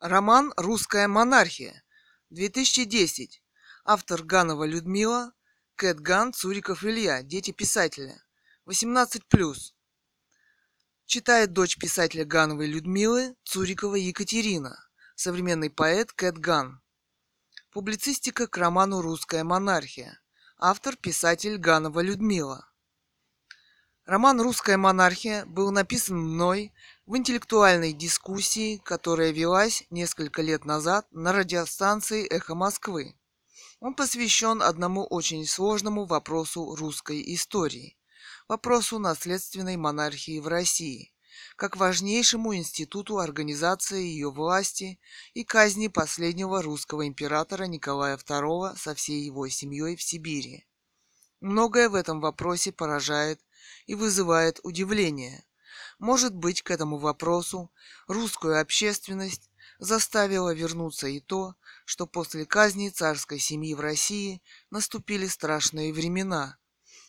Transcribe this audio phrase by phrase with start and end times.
[0.00, 1.82] Роман «Русская монархия»,
[2.30, 3.42] 2010.
[3.84, 5.32] Автор Ганова Людмила,
[5.74, 8.22] Кэт Ган, Цуриков Илья, дети писателя.
[8.68, 9.10] 18+.
[11.04, 14.78] Читает дочь писателя Гановой Людмилы, Цурикова Екатерина,
[15.16, 16.80] современный поэт Кэт Ган.
[17.72, 20.20] Публицистика к роману «Русская монархия».
[20.58, 22.70] Автор– писатель Ганова Людмила.
[24.04, 26.72] Роман «Русская монархия» был написан мной
[27.08, 33.16] в интеллектуальной дискуссии, которая велась несколько лет назад на радиостанции «Эхо Москвы».
[33.80, 37.96] Он посвящен одному очень сложному вопросу русской истории–
[38.48, 41.14] вопросу наследственной монархии в России,
[41.56, 45.00] как важнейшему институту организации ее власти
[45.32, 50.66] и казни последнего русского императора Николая II со всей его семьей в Сибири.
[51.40, 53.40] Многое в этом вопросе поражает
[53.86, 55.42] и вызывает удивление–
[55.98, 57.70] может быть, к этому вопросу
[58.06, 65.92] русскую общественность заставило вернуться и то, что после казни царской семьи в России наступили страшные
[65.92, 66.58] времена.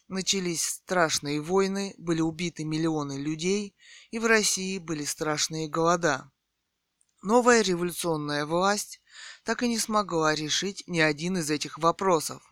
[0.08, 3.75] Начались страшные войны, были убиты миллионы людей,
[4.09, 6.31] и в России были страшные голода.
[7.21, 9.02] Новая революционная власть
[9.44, 12.48] так и не смогла решить ни один из этих вопросов.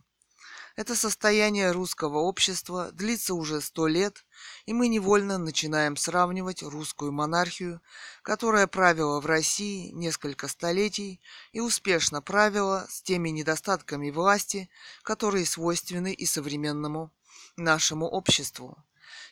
[0.78, 4.24] Это состояние русского общества длится уже сто лет,
[4.64, 7.80] и мы невольно начинаем сравнивать русскую монархию,
[8.22, 11.20] которая правила в России несколько столетий
[11.50, 14.70] и успешно правила с теми недостатками власти,
[15.02, 17.12] которые свойственны и современному
[17.56, 18.76] нашему обществу.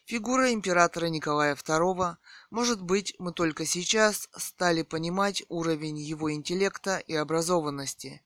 [0.04, 2.16] Фигура императора Николая II,
[2.50, 8.20] может быть, мы только сейчас стали понимать уровень его интеллекта и образованности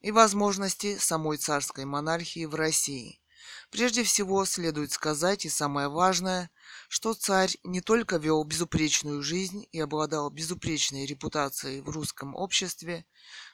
[0.00, 3.20] и возможности самой царской монархии в России.
[3.70, 6.50] Прежде всего, следует сказать, и самое важное,
[6.88, 13.04] что царь не только вел безупречную жизнь и обладал безупречной репутацией в русском обществе,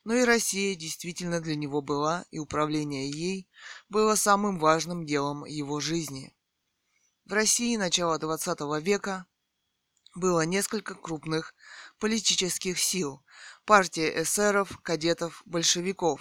[0.05, 3.49] но и Россия действительно для него была, и управление ей
[3.89, 6.35] было самым важным делом его жизни.
[7.25, 9.27] В России начала XX века
[10.15, 11.55] было несколько крупных
[11.99, 13.25] политических сил,
[13.65, 16.21] партия эсеров, кадетов, большевиков,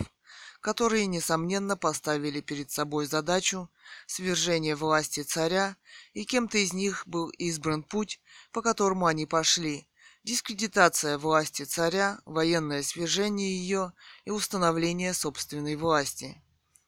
[0.63, 3.69] которые, несомненно, поставили перед собой задачу
[4.07, 5.75] свержения власти царя,
[6.13, 8.21] и кем-то из них был избран путь,
[8.53, 9.89] по которому они пошли–
[10.23, 13.91] дискредитация власти царя, военное свержение ее
[14.23, 16.41] и установление собственной власти.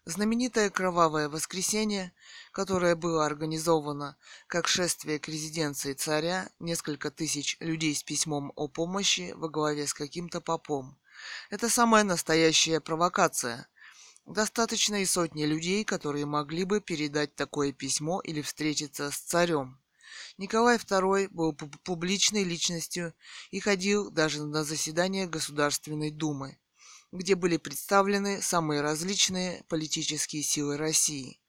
[0.05, 2.13] Знаменитое Кровавое воскресенье,
[2.53, 4.15] которое было организовано
[4.47, 9.93] как шествие к резиденции царя, несколько тысяч людей с письмом о помощи во главе с
[9.93, 10.97] каким-то попом,
[11.49, 13.67] это самая настоящая провокация.
[14.25, 19.79] Достаточно и сотни людей, которые могли бы передать такое письмо или встретиться с царем.
[20.37, 23.13] Николай II был публичной личностью
[23.51, 26.57] и ходил даже на заседания Государственной Думы,
[27.11, 31.39] где были представлены самые различные политические силы России.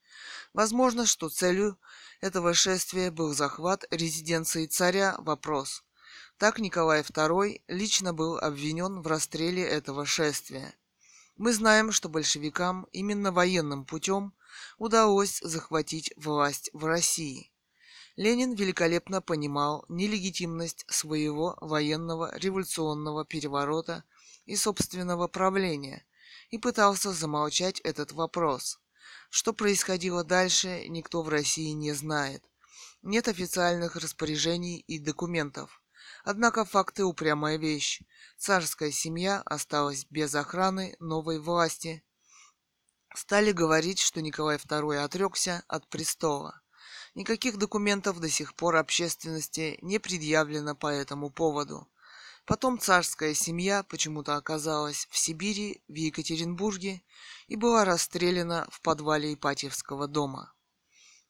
[0.53, 1.79] Возможно, что целью
[2.21, 5.15] этого шествия был захват резиденции царя.
[5.19, 5.83] Вопрос.
[6.37, 10.75] Так Николай II лично был обвинен в расстреле этого шествия.
[11.35, 14.33] Мы знаем, что большевикам именно военным путем
[14.77, 17.51] удалось захватить власть в России.
[18.15, 24.03] Ленин великолепно понимал нелегитимность своего военного революционного переворота
[24.45, 26.05] и собственного правления
[26.51, 28.79] и пытался замолчать этот вопрос.
[29.31, 32.43] Что происходило дальше, никто в России не знает.
[33.01, 35.81] Нет официальных распоряжений и документов.
[36.29, 38.01] Однако факты упрямая вещь.
[38.37, 42.03] Царская семья осталась без охраны новой власти.
[43.15, 46.61] Стали говорить, что Николай II отрекся от престола.
[47.15, 51.87] Никаких документов до сих пор общественности не предъявлено по этому поводу.
[52.45, 57.03] Потом царская семья почему-то оказалась в Сибири, в Екатеринбурге
[57.47, 60.53] и была расстреляна в подвале Ипатьевского дома.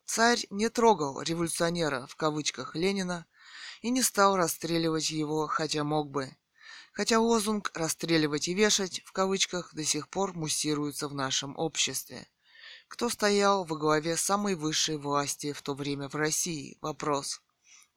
[0.05, 3.27] Царь не трогал революционера в кавычках Ленина,
[3.81, 6.35] и не стал расстреливать его, хотя мог бы.
[6.91, 12.27] Хотя лозунг «расстреливать и вешать» в кавычках до сих пор муссируется в нашем обществе.
[12.87, 16.77] Кто стоял во главе самой высшей власти в то время в России?
[16.81, 17.41] Вопрос.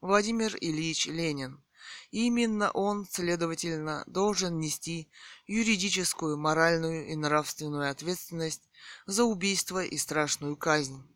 [0.01, 1.63] Владимир Ильич Ленин.
[2.11, 5.09] И именно он, следовательно, должен нести
[5.47, 8.69] юридическую, моральную и нравственную ответственность
[9.07, 11.10] за убийство и страшную казнь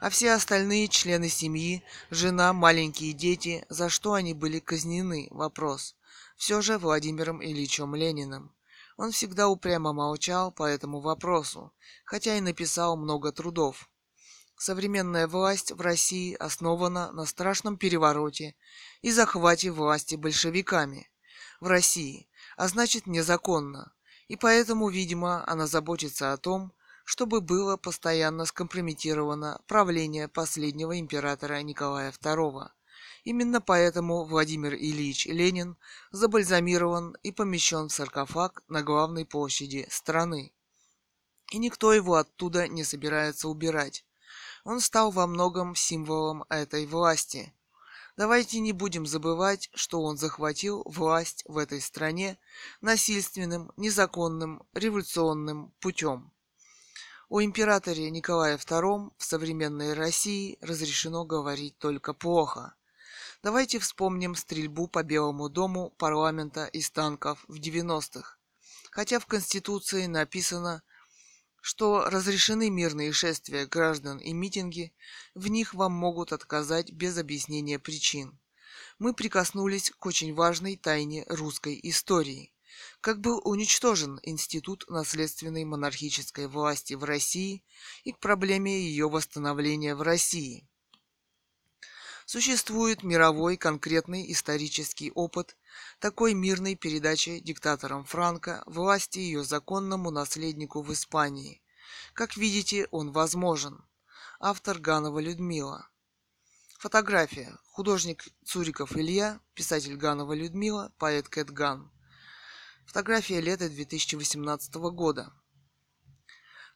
[0.00, 5.28] а все остальные члены семьи, жена, маленькие дети, за что они были казнены?
[5.30, 5.96] Вопрос.
[6.36, 8.52] Все же Владимиром Ильичем Лениным.
[8.96, 11.72] Он всегда упрямо молчал по этому вопросу,
[12.04, 13.88] хотя и написал много трудов.
[14.56, 18.54] Современная власть в России основана на страшном перевороте
[19.02, 21.10] и захвате власти большевиками.
[21.60, 23.92] В России а значит незаконно.
[24.28, 26.72] И поэтому, видимо, она заботится о том,
[27.04, 32.68] чтобы было постоянно скомпрометировано правление последнего императора Николая II.
[33.24, 35.76] Именно поэтому Владимир Ильич Ленин
[36.10, 40.52] забальзамирован и помещен в саркофаг на главной площади страны.
[41.50, 44.04] И никто его оттуда не собирается убирать.
[44.64, 47.54] Он стал во многом символом этой власти.
[48.16, 52.38] Давайте не будем забывать, что он захватил власть в этой стране
[52.80, 56.33] насильственным, незаконным, революционным путем.
[57.34, 62.76] О императоре Николае II в современной России разрешено говорить только плохо.
[63.42, 68.36] Давайте вспомним стрельбу по Белому дому парламента из танков в 90-х.
[68.92, 70.84] Хотя в Конституции написано,
[71.60, 74.92] что разрешены мирные шествия граждан и митинги,
[75.34, 78.38] в них вам могут отказать без объяснения причин.
[79.00, 82.53] Мы прикоснулись к очень важной тайне русской истории
[83.00, 87.64] как был уничтожен институт наследственной монархической власти в России
[88.04, 90.66] и к проблеме ее восстановления в России.
[92.26, 95.56] Существует мировой конкретный исторический опыт
[95.98, 101.60] такой мирной передачи диктатором Франко власти ее законному наследнику в Испании.
[102.14, 103.84] Как видите, он возможен.
[104.40, 105.88] Автор Ганова Людмила.
[106.78, 107.58] Фотография.
[107.72, 111.90] Художник Цуриков Илья, писатель Ганова Людмила, поэт Кэт Ган.
[112.86, 115.32] Фотография лета 2018 года.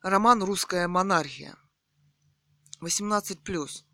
[0.02, 1.56] Роман «Русская монархия».
[2.80, 3.84] 18+.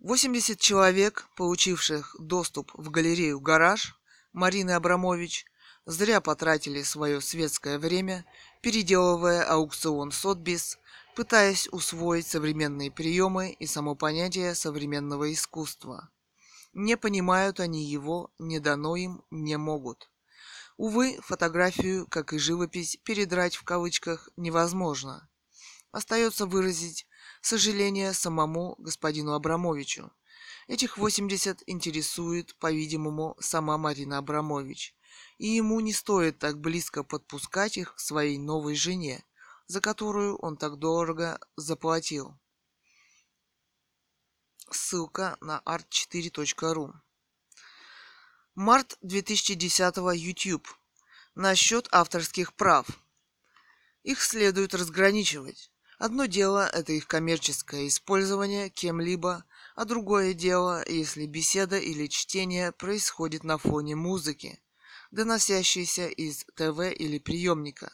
[0.00, 3.94] 80 человек, получивших доступ в галерею «Гараж»
[4.32, 5.44] Марины Абрамович,
[5.86, 8.24] зря потратили свое светское время,
[8.62, 10.78] переделывая аукцион Сотбис,
[11.14, 16.10] пытаясь усвоить современные приемы и само понятие современного искусства.
[16.72, 20.09] Не понимают они его, не дано им, не могут.
[20.80, 25.28] Увы, фотографию, как и живопись, передрать в кавычках невозможно.
[25.92, 27.06] Остается выразить
[27.42, 30.10] сожаление самому господину Абрамовичу.
[30.68, 34.96] Этих 80 интересует, по-видимому, сама Марина Абрамович.
[35.36, 39.22] И ему не стоит так близко подпускать их к своей новой жене,
[39.66, 42.38] за которую он так дорого заплатил.
[44.70, 46.94] Ссылка на art4.ru
[48.62, 50.68] Март 2010 YouTube.
[51.34, 52.86] Насчет авторских прав.
[54.02, 55.72] Их следует разграничивать.
[55.98, 59.46] Одно дело– это их коммерческое использование кем-либо,
[59.76, 64.62] а другое дело, если беседа или чтение происходит на фоне музыки,
[65.10, 67.90] доносящейся из ТВ или приемника.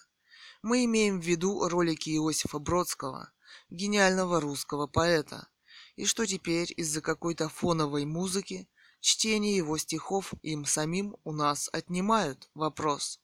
[0.62, 3.30] Мы имеем в виду ролики Иосифа Бродского,
[3.70, 5.46] гениального русского поэта.
[5.94, 8.68] И что теперь из-за какой-то фоновой музыки
[9.06, 13.20] Чтение его стихов им самим у нас отнимают вопрос.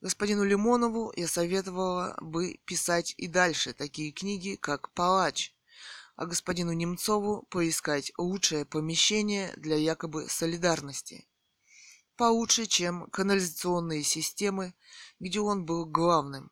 [0.00, 5.54] Господину Лимонову я советовала бы писать и дальше такие книги, как «Палач»,
[6.16, 11.28] а господину Немцову поискать лучшее помещение для якобы солидарности.
[12.16, 14.72] Получше, чем канализационные системы,
[15.20, 16.50] где он был главным.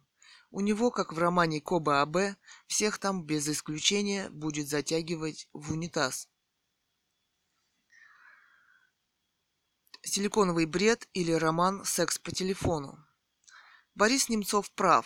[0.56, 2.36] У него, как в романе Коба А.Б.,
[2.68, 6.28] всех там без исключения будет затягивать в унитаз.
[10.02, 13.04] Силиконовый бред или роман «Секс по телефону».
[13.96, 15.04] Борис Немцов прав.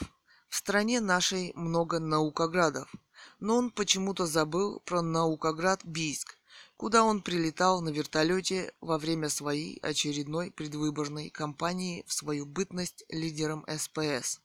[0.51, 2.95] В стране нашей много наукоградов.
[3.41, 6.37] но он почему-то забыл про Наукоград Бийск,
[6.77, 13.65] куда он прилетал на вертолете во время своей очередной предвыборной кампании в свою бытность лидером
[13.67, 14.43] СПС.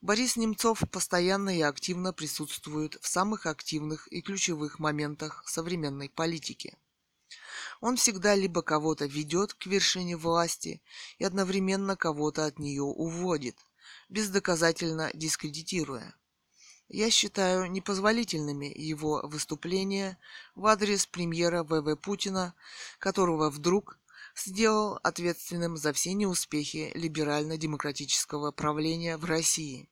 [0.00, 6.78] Борис Немцов постоянно и активно присутствует в самых активных и ключевых моментах современной политики.
[7.80, 10.80] Он всегда либо кого-то ведет к вершине власти
[11.18, 13.56] и одновременно кого-то от нее уводит,
[14.08, 16.14] бездоказательно дискредитируя.
[16.88, 20.16] Я считаю непозволительными его выступления
[20.54, 22.54] в адрес премьера ВВ Путина,
[23.00, 23.97] которого вдруг
[24.40, 29.88] сделал ответственным за все неуспехи либерально-демократического правления в России.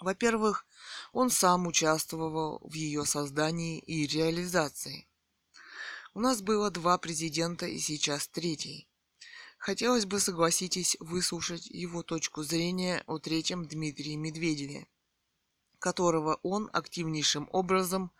[0.00, 0.66] Во-первых,
[1.12, 5.06] он сам участвовал в ее создании и реализации.
[6.14, 8.88] У нас было два президента и сейчас третий.
[9.58, 14.88] Хотелось бы, согласитесь, выслушать его точку зрения о третьем Дмитрии Медведеве,
[15.78, 18.10] которого он активнейшим образом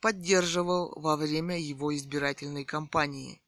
[0.00, 3.42] поддерживал во время его избирательной кампании,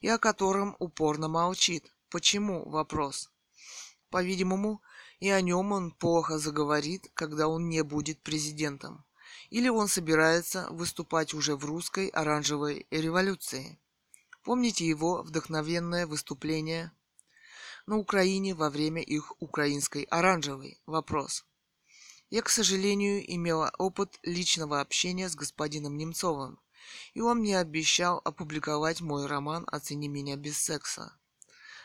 [0.00, 1.92] и о котором упорно молчит.
[2.10, 2.68] Почему?
[2.68, 3.30] Вопрос.
[4.10, 4.82] По-видимому,
[5.20, 9.04] и о нем он плохо заговорит, когда он не будет президентом.
[9.50, 13.78] Или он собирается выступать уже в русской оранжевой революции.
[14.42, 16.92] Помните его вдохновенное выступление
[17.86, 20.80] на Украине во время их украинской оранжевой?
[20.86, 21.44] Вопрос.
[22.30, 26.60] Я, к сожалению, имела опыт личного общения с господином Немцовым,
[27.14, 31.12] и он мне обещал опубликовать мой роман «Оцени меня без секса».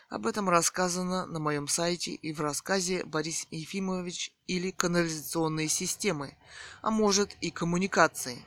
[0.10, 6.38] Об этом рассказано на моем сайте и в рассказе Борис Ефимович или канализационные системы,
[6.82, 8.46] а может и коммуникации.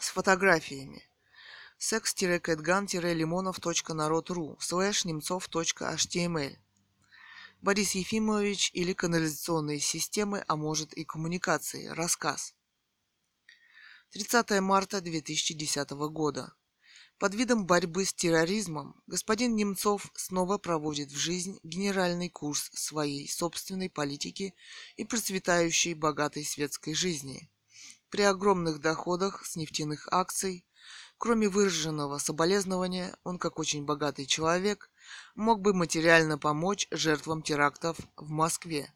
[0.00, 1.04] С фотографиями
[1.78, 6.56] sex-catgun-limonov.народ.ру слэш немцов.html
[7.60, 11.88] Борис Ефимович или канализационные системы, а может и коммуникации.
[11.88, 12.54] Рассказ.
[14.10, 16.54] 30 марта 2010 года.
[17.18, 23.90] Под видом борьбы с терроризмом господин Немцов снова проводит в жизнь генеральный курс своей собственной
[23.90, 24.54] политики
[24.96, 27.50] и процветающей богатой светской жизни.
[28.08, 30.64] При огромных доходах с нефтяных акций,
[31.18, 34.88] Кроме выраженного соболезнования, он, как очень богатый человек,
[35.34, 38.94] мог бы материально помочь жертвам терактов в Москве.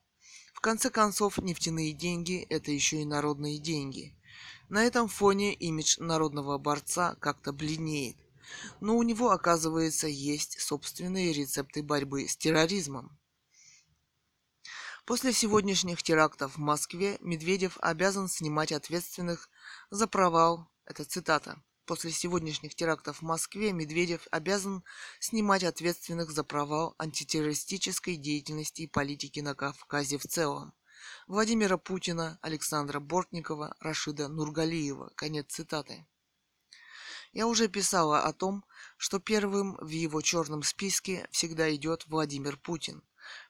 [0.55, 4.17] В конце концов, нефтяные деньги– это еще и народные деньги.
[4.73, 8.17] На этом фоне имидж народного борца как-то бледнеет.
[8.81, 13.19] Но у него, оказывается, есть собственные рецепты борьбы с терроризмом.
[15.05, 19.51] После сегодняшних терактов в Москве Медведев обязан снимать ответственных
[19.91, 24.85] за провал, это цитата, После сегодняшних терактов в Москве Медведев обязан
[25.21, 30.73] снимать ответственных за провал антитеррористической деятельности и политики на Кавказе в целом.
[31.27, 35.13] Владимира Путина, Александра Бортникова, Рашида Нургалиева.
[35.15, 36.07] Конец цитаты.
[37.33, 38.65] Я уже писала о том,
[38.97, 43.03] что первым в его черном списке всегда идет Владимир Путин.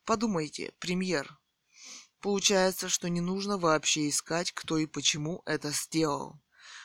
[0.05, 1.39] Подумайте, премьер.
[2.21, 6.41] Получается, что не нужно вообще искать, кто и почему это сделал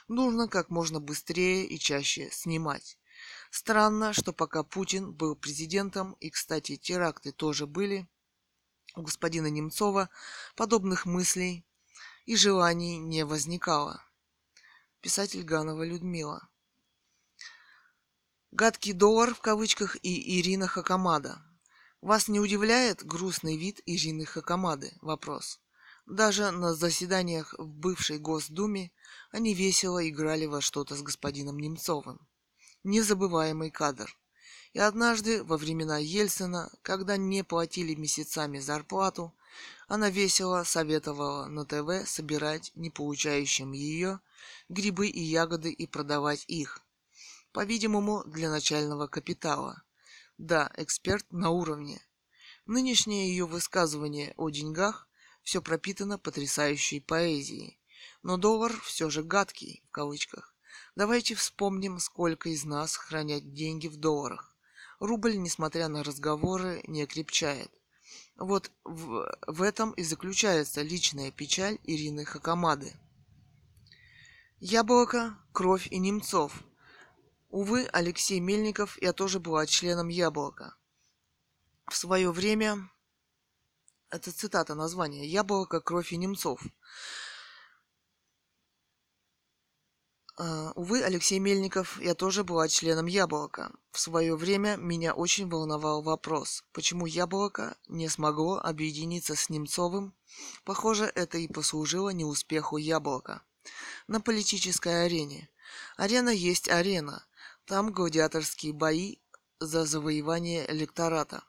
[0.08, 2.98] нужно как можно быстрее и чаще снимать.
[3.52, 8.08] Странно, что пока Путин был президентом, и, кстати, теракты тоже были,
[8.98, 10.10] у господина Немцова
[10.56, 11.64] подобных мыслей
[12.26, 14.04] и желаний не возникало.
[15.02, 16.50] Писатель Ганова Людмила.
[18.52, 21.42] Гадкий доллар в кавычках и Ирина Хакамада.
[22.02, 24.98] Вас не удивляет грустный вид Ирины Хакамады?
[25.02, 25.60] Вопрос.
[26.08, 28.92] Даже на заседаниях в бывшей Госдуме
[29.30, 32.20] они весело играли во что-то с господином Немцовым.
[32.84, 34.18] Незабываемый кадр.
[34.78, 39.34] И однажды, во времена Ельцина, когда не платили месяцами зарплату,
[39.88, 44.20] она весело советовала на ТВ собирать не получающим ее
[44.70, 46.80] грибы и ягоды и продавать их.
[47.54, 49.82] По-видимому, для начального капитала.
[50.38, 52.00] Да, эксперт на уровне.
[52.68, 55.10] Нынешнее ее высказывание о деньгах
[55.42, 57.80] все пропитано потрясающей поэзией.
[58.22, 60.54] Но доллар все же гадкий, в кавычках.
[60.96, 64.54] Давайте вспомним, сколько из нас хранят деньги в долларах.
[65.00, 67.72] Рубль, несмотря на разговоры, не крепчает.
[68.36, 72.94] Вот в, в этом и заключается личная печаль Ирины Хакамады.
[74.60, 76.64] Яблоко, кровь и Немцов.
[77.50, 80.76] Увы, Алексей Мельников, я тоже была членом Яблока.
[81.88, 82.90] В свое время
[84.10, 85.26] это цитата названия.
[85.26, 86.62] «Яблоко, кровь и немцов».
[86.62, 86.70] А,
[90.38, 93.72] увы, Алексей Мельников, я тоже была членом Яблока.
[93.92, 100.14] В свое время меня очень волновал вопрос, почему Яблоко не смогло объединиться с Немцовым.
[100.64, 103.42] Похоже, это и послужило неуспеху Яблока.
[104.08, 105.50] На политической арене.
[105.98, 107.26] Арена есть арена.
[107.66, 109.18] Там гладиаторские бои
[109.60, 111.44] за завоевание электората.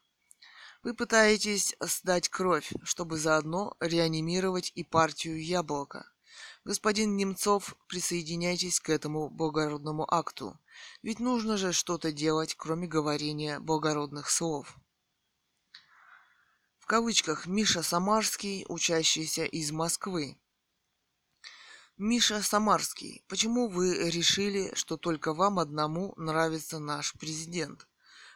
[0.83, 6.11] Вы пытаетесь сдать кровь, чтобы заодно реанимировать и партию Яблоко.
[6.65, 10.59] Господин Немцов, присоединяйтесь к этому благородному акту.
[11.03, 14.77] Ведь нужно же что-то делать, кроме говорения благородных слов.
[16.79, 20.38] В кавычках Миша Самарский, учащийся из Москвы.
[21.97, 27.88] Миша Самарский, почему вы решили, что только вам одному нравится наш президент?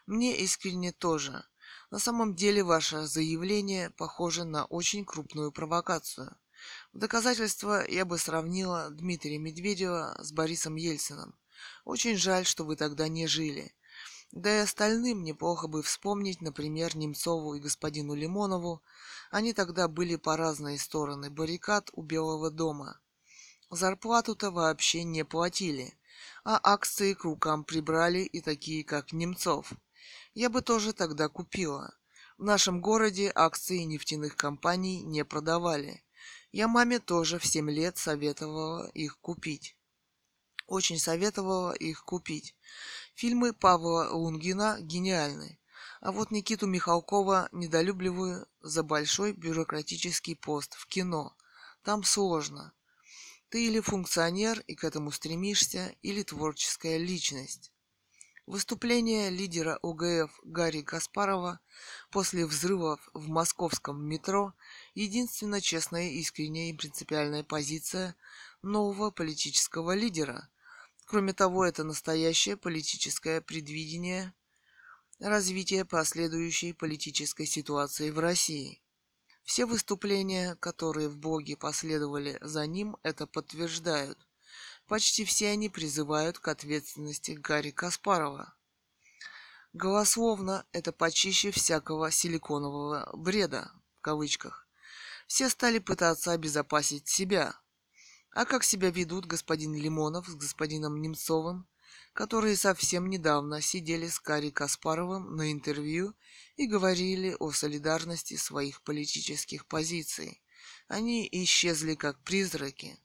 [0.06, 1.44] Мне искренне тоже.
[1.90, 6.36] На самом деле ваше заявление похоже на очень крупную провокацию.
[6.92, 11.34] В доказательство я бы сравнила Дмитрия Медведева с Борисом Ельциным.
[11.86, 13.74] Очень жаль, что вы тогда не жили.
[14.30, 18.82] Да и остальным неплохо бы вспомнить, например, Немцову и господину Лимонову.
[19.30, 23.00] Они тогда были по разные стороны баррикад у Белого дома.
[23.70, 25.94] Зарплату-то вообще не платили,
[26.44, 29.72] а акции к рукам прибрали и такие, как Немцов.
[30.34, 31.94] Я бы тоже тогда купила.
[32.36, 36.02] В нашем городе акции нефтяных компаний не продавали.
[36.52, 39.74] Я маме тоже в 7 лет советовала их купить.
[40.66, 42.54] Очень советовала их купить.
[43.14, 45.58] Фильмы Павла Лунгина гениальны.
[46.02, 51.34] А вот Никиту Михалкова недолюбливаю за большой бюрократический пост в кино.
[51.82, 52.74] Там сложно.
[53.48, 57.72] Ты или функционер и к этому стремишься, или творческая личность.
[58.44, 61.60] Выступление лидера ОГФ Гарри Каспарова
[62.10, 64.52] после взрывов в московском метро–
[64.94, 68.16] единственная честная, искренняя и принципиальная позиция
[68.62, 70.48] нового политического лидера.
[71.04, 74.32] Кроме того, это настоящее политическое предвидение
[75.18, 78.80] развития последующей политической ситуации в России.
[79.44, 84.18] Все выступления, которые в Боге последовали за ним, это подтверждают–
[84.86, 88.54] Почти все они призывают к ответственности Гарри Каспарова.
[89.72, 94.68] Голословно это почище всякого силиконового бреда, в кавычках.
[95.32, 97.58] Все стали пытаться обезопасить себя.
[98.32, 101.66] А как себя ведут господин Лимонов с господином Немцовым,
[102.12, 106.12] которые совсем недавно сидели с Кари Каспаровым на интервью
[106.56, 110.42] и говорили о солидарности своих политических позиций.
[110.86, 112.98] Они исчезли как призраки.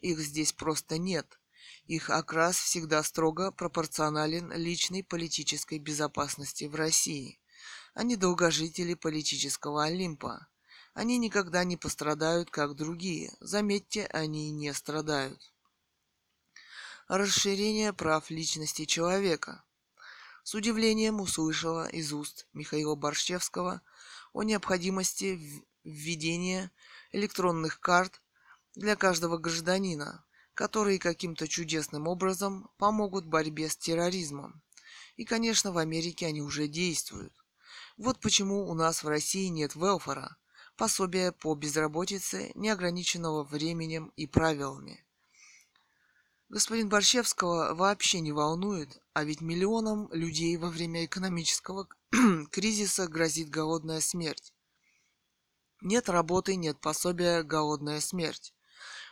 [0.00, 1.38] Их здесь просто нет.
[1.84, 7.38] Их окрас всегда строго пропорционален личной политической безопасности в России.
[7.92, 10.48] Они долгожители политического Олимпа.
[10.92, 13.32] Они никогда не пострадают, как другие.
[13.40, 15.52] Заметьте, они не страдают.
[17.06, 19.64] Расширение прав личности человека.
[20.42, 23.82] С удивлением услышала из уст Михаила Борщевского
[24.32, 26.70] о необходимости введения
[27.12, 28.20] электронных карт
[28.74, 30.24] для каждого гражданина,
[30.54, 34.62] которые каким-то чудесным образом помогут борьбе с терроризмом.
[35.16, 37.32] И, конечно, в Америке они уже действуют.
[37.96, 40.36] Вот почему у нас в России нет велфора,
[40.80, 45.04] пособия по безработице, неограниченного временем и правилами.
[46.48, 51.86] Господин Борщевского вообще не волнует, а ведь миллионам людей во время экономического
[52.50, 54.54] кризиса грозит голодная смерть.
[55.82, 58.54] Нет работы, нет пособия, голодная смерть.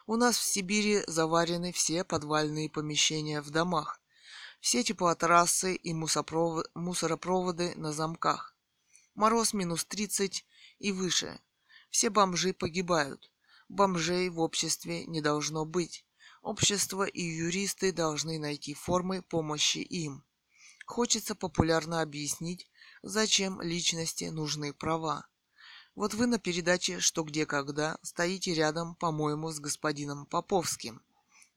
[0.06, 4.00] У нас в Сибири заварены все подвальные помещения в домах,
[4.60, 8.56] все теплотрассы и мусоропроводы на замках.
[9.14, 10.46] Мороз минус 30
[10.78, 11.38] и выше.
[11.90, 13.30] Все бомжи погибают.
[13.68, 16.04] Бомжей в обществе не должно быть.
[16.42, 20.24] Общество и юристы должны найти формы помощи им.
[20.86, 22.70] Хочется популярно объяснить,
[23.02, 25.26] зачем личности нужны права.
[25.94, 31.02] Вот вы на передаче «Что, где, когда» стоите рядом, по-моему, с господином Поповским,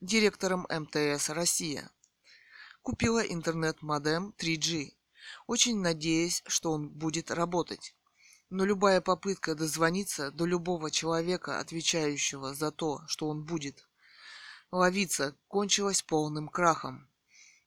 [0.02, 1.92] директором МТС «Россия».
[2.82, 4.94] Купила интернет-модем 3G,
[5.46, 7.96] очень надеясь, что он будет работать.
[8.52, 13.88] Но любая попытка дозвониться до любого человека, отвечающего за то, что он будет
[14.72, 17.08] ловиться, кончилась полным крахом.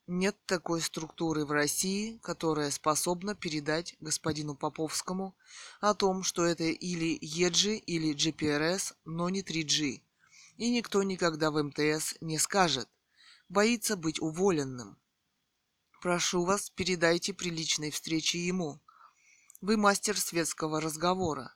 [0.06, 5.34] Нет такой структуры в России, которая способна передать господину Поповскому
[5.80, 10.02] о том, что это или EG, или GPRS, но не 3G.
[10.58, 12.90] И никто никогда в МТС не скажет.
[13.48, 14.98] Боится быть уволенным.
[16.02, 18.83] Прошу вас, передайте приличной встречи ему.
[19.66, 21.54] Вы мастер светского разговора.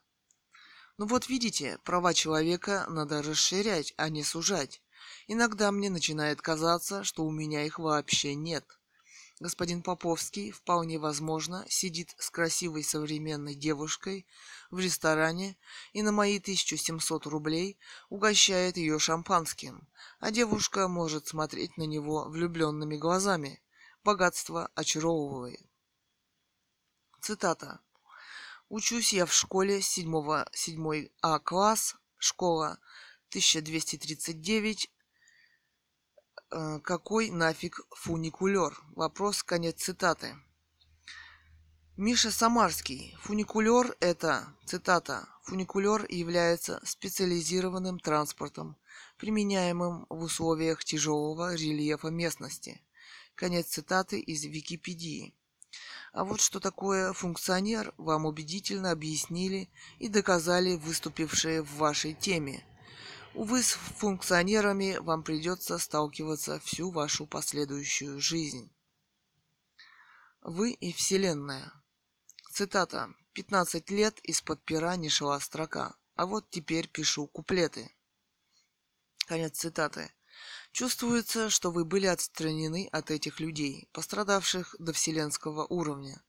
[0.97, 4.81] Ну вот видите, права человека надо расширять, а не сужать.
[5.27, 8.65] Иногда мне начинает казаться, что у меня их вообще нет.
[9.39, 14.25] Господин Поповский, вполне возможно, сидит с красивой современной девушкой
[14.71, 15.55] в ресторане
[15.93, 17.77] и на мои 1700 рублей
[18.09, 19.87] угощает ее шампанским,
[20.19, 23.61] а девушка может смотреть на него влюбленными глазами.
[24.03, 25.61] Богатство очаровывает.
[27.21, 27.81] Цитата.
[28.69, 32.79] Учусь я в школе 7, 7 А класс, школа
[33.29, 34.89] 1239
[36.51, 38.75] Э, какой нафиг фуникулер?
[38.95, 40.35] Вопрос, конец цитаты.
[41.95, 43.15] Миша Самарский.
[43.21, 48.77] Фуникулер– это, цитата, фуникулер является специализированным транспортом,
[49.17, 52.81] применяемым в условиях тяжелого рельефа местности.
[53.35, 55.35] Конец цитаты из Википедии.
[56.11, 59.69] А вот что такое функционер, вам убедительно объяснили
[59.99, 62.63] и доказали выступившие в вашей теме–
[63.35, 68.71] Увы, с функционерами вам придется сталкиваться всю вашу последующую жизнь.
[70.41, 71.71] Вы и Вселенная.
[72.51, 73.13] Цитата.
[73.35, 77.95] «15 лет из-под пера не шла строка, а вот теперь пишу куплеты».
[79.27, 80.11] Конец цитаты.
[80.71, 86.21] Чувствуется, что вы были отстранены от этих людей, пострадавших до вселенского уровня.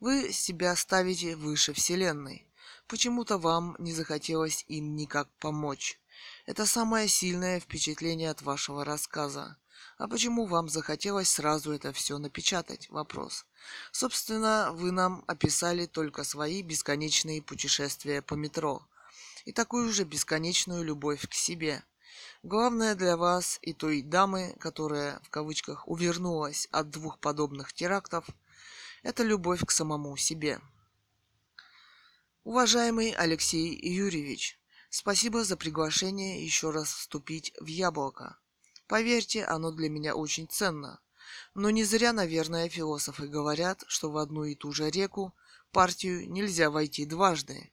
[0.00, 2.46] Вы себя ставите выше Вселенной.
[2.86, 6.00] Почему-то вам не захотелось им никак помочь.
[6.46, 9.56] Это самое сильное впечатление от вашего рассказа.
[9.96, 12.88] А почему вам захотелось сразу это все напечатать?
[12.90, 13.46] Вопрос.
[13.92, 18.86] Собственно, вы нам описали только свои бесконечные путешествия по метро
[19.44, 21.84] и такую же бесконечную любовь к себе.
[22.44, 28.26] Главное для вас и той дамы, которая, в кавычках, увернулась от двух подобных терактов,
[29.02, 30.60] это любовь к самому себе.
[32.44, 38.38] Уважаемый Алексей Юрьевич, Спасибо за приглашение еще раз вступить в яблоко.
[38.86, 41.00] Поверьте, оно для меня очень ценно.
[41.54, 45.34] Но не зря, наверное, философы говорят, что в одну и ту же реку,
[45.72, 47.72] партию, нельзя войти дважды.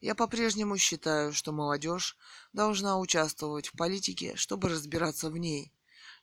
[0.00, 2.16] Я по-прежнему считаю, что молодежь
[2.52, 5.72] должна участвовать в политике, чтобы разбираться в ней.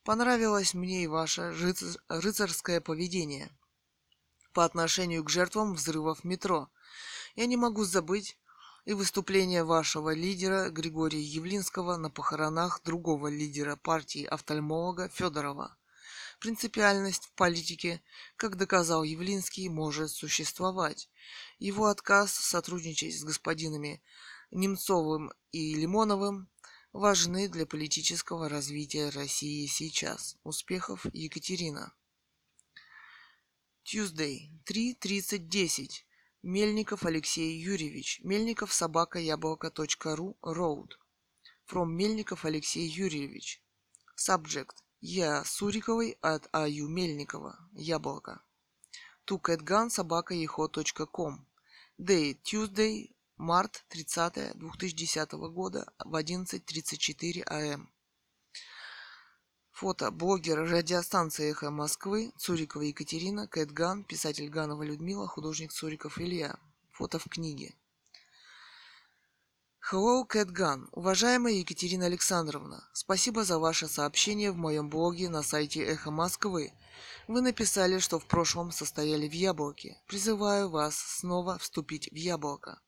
[0.04, 1.98] Понравилось мне и ваше рыц...
[2.08, 3.50] рыцарское поведение
[4.52, 6.68] по отношению к жертвам взрывов метро.
[7.36, 8.36] Я не могу забыть,
[8.84, 15.77] и выступление вашего лидера Григория Явлинского на похоронах другого лидера партии офтальмолога Федорова.
[16.38, 18.00] Принципиальность в политике,
[18.36, 21.10] как доказал Явлинский, может существовать.
[21.58, 24.00] Его отказ сотрудничать с господинами
[24.50, 26.48] Немцовым и Лимоновым
[26.92, 30.36] важны для политического развития России сейчас.
[30.44, 31.92] Успехов, Екатерина.
[33.84, 36.04] Tuesday, 3.30.10.
[36.42, 38.20] Мельников Алексей Юрьевич.
[38.22, 40.92] Мельников собака яблоко.ру Road.
[41.66, 43.60] From Мельников Алексей Юрьевич.
[44.16, 44.76] Subject.
[45.00, 47.56] Я Суриковой от Аю Мельникова.
[47.72, 48.42] Яблоко.
[49.26, 51.46] Тукэтган собака ехо.ком.
[52.00, 52.36] Day.
[52.42, 53.14] Tuesday.
[53.36, 57.88] Март 30 2010 года в 11.34 ам.
[59.70, 60.10] Фото.
[60.10, 66.58] Блогер радиостанции «Эхо Москвы», Цурикова Екатерина, Кэт Ган, писатель Ганова Людмила, художник Цуриков Илья.
[66.90, 67.76] Фото в книге.
[69.90, 70.86] Hello, Кэт Ган.
[70.92, 76.74] Уважаемая Екатерина Александровна, спасибо за ваше сообщение в моем блоге на сайте Эхо Москвы.
[77.26, 79.98] Вы написали, что в прошлом состояли в Яблоке.
[80.06, 82.82] Призываю вас снова вступить в Яблоко.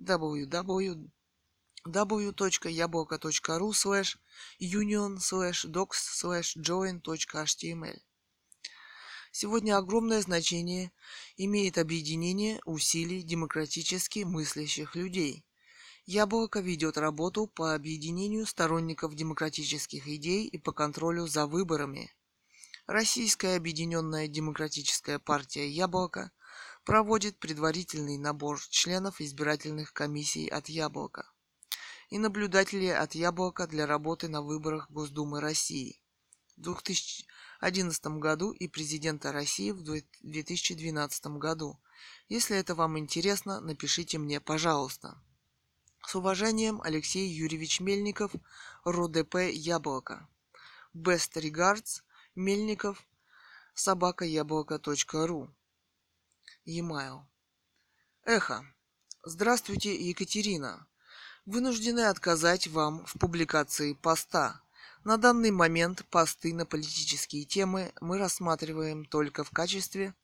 [0.00, 1.08] www
[1.84, 4.16] w.яблоко.ру slash
[4.58, 7.98] union slash docs slash join.html
[9.30, 10.90] Сегодня огромное значение
[11.36, 15.44] имеет объединение усилий демократически мыслящих людей.
[16.12, 22.12] Яблоко ведет работу по объединению сторонников демократических идей и по контролю за выборами.
[22.88, 26.32] Российская объединенная демократическая партия «Яблоко»
[26.84, 31.30] проводит предварительный набор членов избирательных комиссий от «Яблока»
[32.08, 36.02] и наблюдателей от Яблока для работы на выборах Госдумы России
[36.56, 41.78] в 2011 году и президента России в 2012 году.
[42.28, 45.16] Если это вам интересно, напишите мне, пожалуйста.
[46.06, 48.32] С уважением, Алексей Юрьевич Мельников,
[48.84, 50.28] РОДП Яблоко.
[50.94, 52.02] Best regards,
[52.34, 53.06] Мельников,
[53.74, 55.54] собакаяблоко.ру.
[56.64, 57.20] E-mail.
[58.24, 58.64] Эхо.
[59.24, 60.86] Здравствуйте, Екатерина
[61.46, 64.62] вынуждены отказать вам в публикации поста.
[65.04, 70.14] На данный момент посты на политические темы мы рассматриваем только в качестве,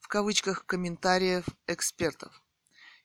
[0.00, 2.42] в кавычках, комментариев экспертов.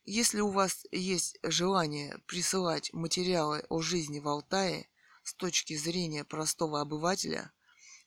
[0.06, 4.90] Если у вас есть желание присылать материалы о жизни в Алтае,
[5.24, 7.54] с точки зрения простого обывателя,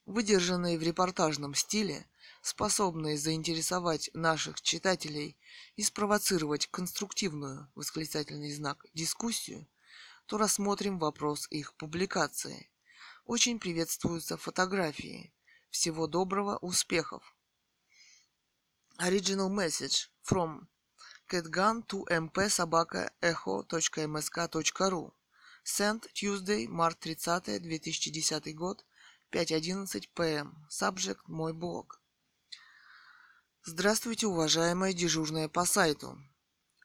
[0.04, 2.06] выдержанные в репортажном стиле,
[2.42, 5.38] способные заинтересовать наших читателей
[5.76, 9.66] и спровоцировать конструктивную восклицательный знак дискуссию,
[10.26, 12.70] то рассмотрим вопрос их публикации.
[13.24, 15.32] Очень приветствуются фотографии.
[15.70, 17.35] Всего доброго, успехов!
[18.98, 20.66] Original message from
[21.28, 23.04] catgun to mp.echo.msk.ru
[25.64, 28.84] Sent Tuesday, март 30, 2010 год,
[29.32, 30.54] 5.11 pm.
[30.70, 32.00] Subject– мой блог.
[33.64, 36.16] Здравствуйте, уважаемая дежурная по сайту.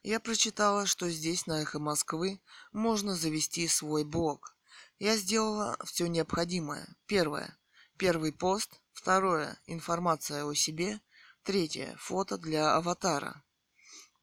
[0.01, 4.55] Я прочитала, что здесь, на Эхо Москвы, можно завести свой блог.
[4.97, 6.87] Я сделала все необходимое.
[7.05, 7.55] Первое.
[7.97, 8.81] Первый пост.
[8.93, 9.59] Второе.
[9.67, 11.01] Информация о себе.
[11.43, 11.95] Третье.
[11.99, 13.43] Фото для аватара.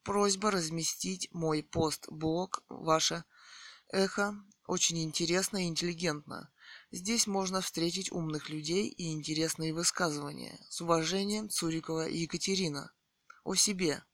[0.02, 3.24] Просьба разместить мой пост-блог «Ваше
[3.92, 4.34] эхо»
[4.66, 6.50] очень интересно и интеллигентно.
[6.90, 10.58] Здесь можно встретить умных людей и интересные высказывания.
[10.68, 12.92] С уважением, Цурикова Екатерина.
[13.44, 14.04] О себе.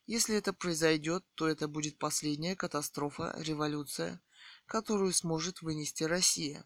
[0.06, 4.20] если это произойдет, то это будет последняя катастрофа, революция,
[4.66, 6.64] которую сможет вынести Россия.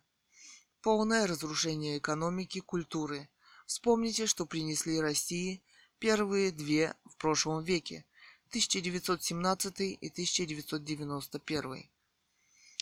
[0.83, 3.29] Полное разрушение экономики, культуры.
[3.66, 5.62] Вспомните, что принесли России
[5.98, 8.07] первые две в прошлом веке,
[8.48, 11.90] 1917 и 1991,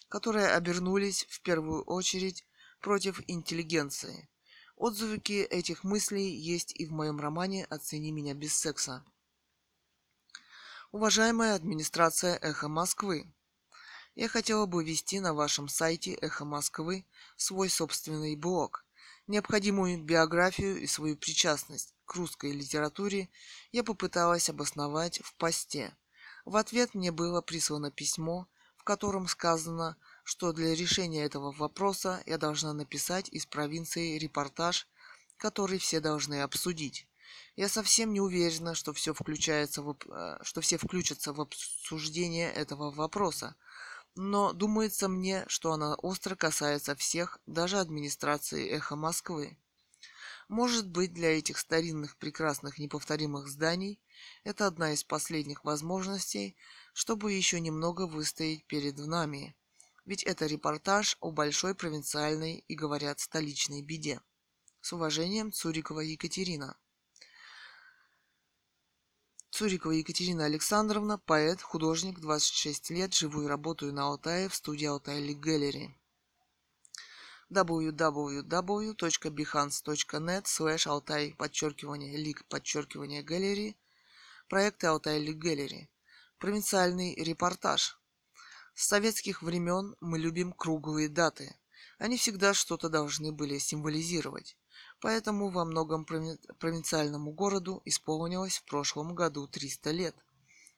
[0.09, 2.47] которые обернулись в первую очередь
[2.81, 4.29] против интеллигенции.
[4.77, 9.05] Отзывы этих мыслей есть и в моем романе «Оцени меня без секса».
[10.92, 13.29] Уважаемая администрация Эхо Москвы,
[14.14, 17.05] я хотела бы вести на вашем сайте Эхо Москвы
[17.37, 18.85] свой собственный блог.
[19.27, 23.29] Необходимую биографию и свою причастность к русской литературе
[23.72, 25.96] я попыталась обосновать в посте.
[26.44, 28.46] В ответ мне было прислано письмо,
[28.77, 34.87] в котором сказано, что для решения этого вопроса я должна написать из провинции репортаж,
[35.37, 37.09] который все должны обсудить.
[37.57, 42.90] Я совсем не уверена, что все включается в, э, что все включатся в обсуждение этого
[42.90, 43.57] вопроса,
[44.14, 49.57] но думается мне, что она остро касается всех, даже администрации «Эхо Москвы».
[50.49, 54.01] Может быть, для этих старинных, прекрасных, неповторимых зданий
[54.44, 56.57] это одна из последних возможностей,
[56.92, 59.57] чтобы еще немного выстоять перед нами–
[60.07, 64.20] ведь это репортаж о большой провинциальной и, говорят, столичной беде.
[64.81, 66.79] С уважением, Цурикова Екатерина.
[69.57, 75.23] Цурикова Екатерина Александровна, поэт, художник, 26 лет, живу и работаю на Алтае в студии Алтай
[75.23, 75.95] Лик Gallery
[77.49, 83.79] www.behance.net slash altai подчеркивание лик подчеркивание галереи
[84.51, 85.88] проекты Алтай Лик Gallery
[86.38, 87.99] провинциальный репортаж
[88.75, 91.57] с советских времен мы любим круглые даты.
[91.97, 94.59] Они всегда что-то должны были символизировать.
[95.01, 100.17] Поэтому во многом провинциальному городу исполнилось в прошлом году 300 лет.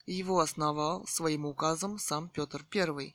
[0.07, 3.15] Его основал своим указом сам Петр I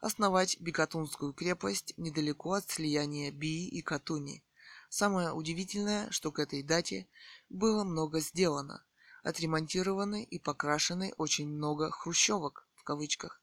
[0.00, 4.44] основать Бекатунскую крепость недалеко от слияния Бии и Катуни.
[4.88, 7.08] Самое удивительное, что к этой дате
[7.48, 8.84] было много сделано.
[9.24, 13.40] Отремонтированы и покрашены очень много хрущевок, в кавычках,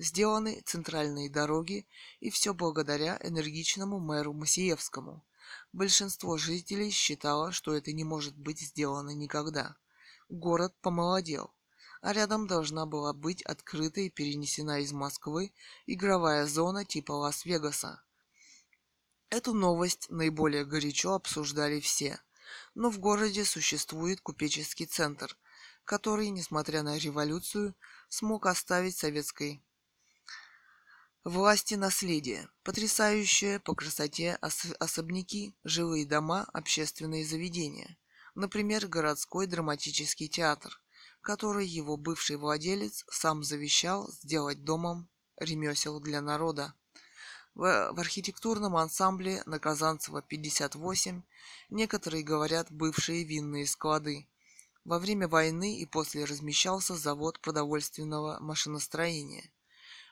[0.00, 1.86] Сделаны центральные дороги,
[2.20, 5.22] и все благодаря энергичному мэру Масиевскому.
[5.72, 9.76] Большинство жителей считало, что это не может быть сделано никогда.
[10.28, 11.52] Город помолодел,
[12.02, 15.52] а рядом должна была быть открыта и перенесена из Москвы
[15.86, 18.02] игровая зона типа Лас-Вегаса.
[19.28, 22.20] Эту новость наиболее горячо обсуждали все.
[22.74, 25.36] Но в городе существует купеческий центр,
[25.84, 27.76] который, несмотря на революцию,
[28.08, 29.62] смог оставить советской
[31.24, 32.48] Власти наследие.
[32.62, 37.98] Потрясающие по красоте ос- особняки, жилые дома, общественные заведения.
[38.34, 40.80] Например, городской драматический театр,
[41.20, 46.72] который его бывший владелец сам завещал сделать домом ремесел для народа.
[47.54, 51.22] В, в архитектурном ансамбле на Казанцево 58
[51.68, 54.26] некоторые говорят бывшие винные склады.
[54.86, 59.52] Во время войны и после размещался завод продовольственного машиностроения–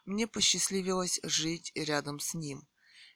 [0.09, 2.67] мне посчастливилось жить рядом с ним.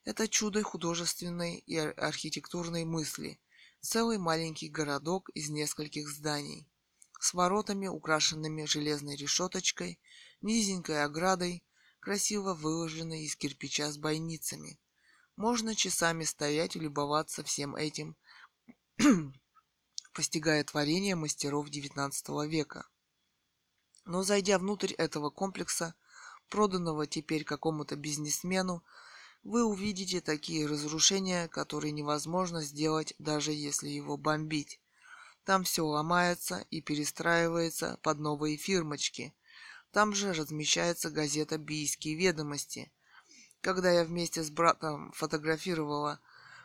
[0.04, 3.40] Это чудо художественной и архитектурной мысли.
[3.80, 6.68] Целый маленький городок из нескольких зданий.
[7.18, 9.98] С воротами, украшенными железной решеточкой,
[10.42, 11.64] низенькой оградой,
[11.98, 14.78] красиво выложенной из кирпича с бойницами.
[15.36, 18.16] Можно часами стоять и любоваться всем этим,
[20.12, 22.86] постигая творение мастеров XIX века.
[24.04, 25.94] Но зайдя внутрь этого комплекса,
[26.52, 28.84] проданного теперь какому-то бизнесмену,
[29.42, 34.78] вы увидите такие разрушения, которые невозможно сделать, даже если его бомбить.
[35.44, 39.32] Там все ломается и перестраивается под новые фирмочки.
[39.92, 42.92] Там же размещается газета «Бийские ведомости».
[43.62, 46.20] Когда я вместе с братом фотографировала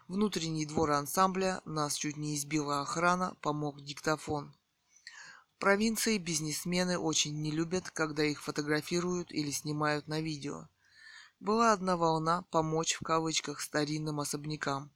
[0.10, 4.54] внутренний двор ансамбля, нас чуть не избила охрана, помог диктофон
[5.60, 10.70] провинции бизнесмены очень не любят, когда их фотографируют или снимают на видео.
[11.40, 14.92] Была одна волна «помочь» в кавычках старинным особнякам.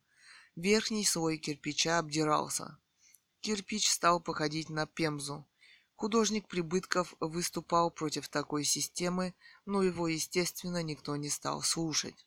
[0.55, 2.77] Верхний слой кирпича обдирался.
[3.41, 5.47] Кирпич стал походить на пемзу.
[5.95, 12.25] Художник Прибытков выступал против такой системы, но его, естественно, никто не стал слушать.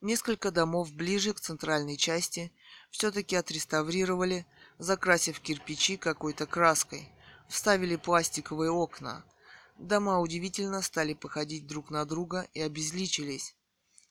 [0.00, 2.52] Несколько домов ближе к центральной части
[2.90, 4.46] все-таки отреставрировали,
[4.78, 7.08] закрасив кирпичи какой-то краской.
[7.48, 9.24] Вставили пластиковые окна.
[9.78, 13.54] Дома удивительно стали походить друг на друга и обезличились.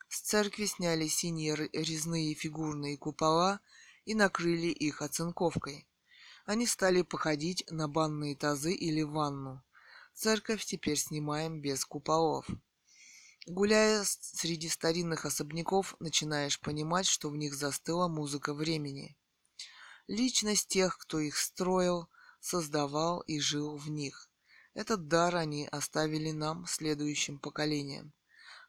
[0.08, 3.60] С церкви сняли синие резные фигурные купола
[4.06, 5.88] и накрыли их оцинковкой.
[6.46, 9.64] Они стали походить на банные тазы или ванну.
[10.14, 12.48] Церковь теперь снимаем без куполов.
[13.48, 19.18] Гуляя среди старинных особняков, начинаешь понимать, что в них застыла музыка времени
[20.08, 24.30] личность тех, кто их строил, создавал и жил в них.
[24.74, 28.14] Этот дар они оставили нам, следующим поколениям.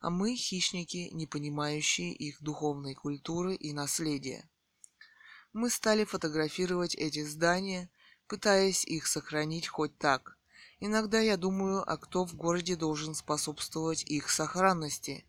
[0.00, 4.48] А мы, хищники, не понимающие их духовной культуры и наследия.
[5.52, 7.90] Мы стали фотографировать эти здания,
[8.28, 10.36] пытаясь их сохранить хоть так.
[10.80, 15.24] Иногда я думаю, а кто в городе должен способствовать их сохранности.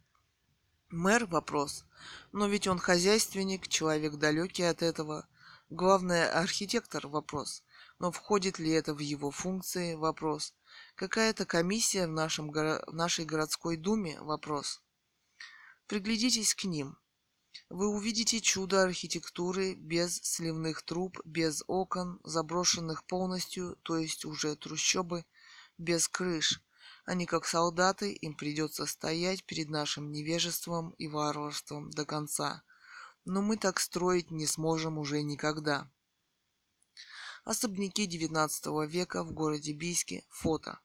[0.90, 1.86] Мэр– вопрос.
[2.34, 5.28] Но ведь он хозяйственник, человек далекий от этого.
[5.70, 7.64] Главное– архитектор– вопрос.
[8.00, 10.54] Но входит ли это в его функции– вопрос.
[10.96, 14.82] Какая-то комиссия в, нашем, в нашей городской думе– вопрос.
[15.88, 16.98] Приглядитесь к ним.
[17.70, 25.26] Вы увидите чудо архитектуры без сливных труб, без окон, заброшенных полностью, то есть уже трущобы,
[25.78, 26.62] без крыш–
[27.08, 32.64] они как солдаты, им придется стоять перед нашим невежеством и варварством до конца.
[33.30, 35.92] Но мы так строить не сможем уже никогда.
[37.44, 40.24] Особняки XIX века в городе Бийске.
[40.30, 40.80] Фото.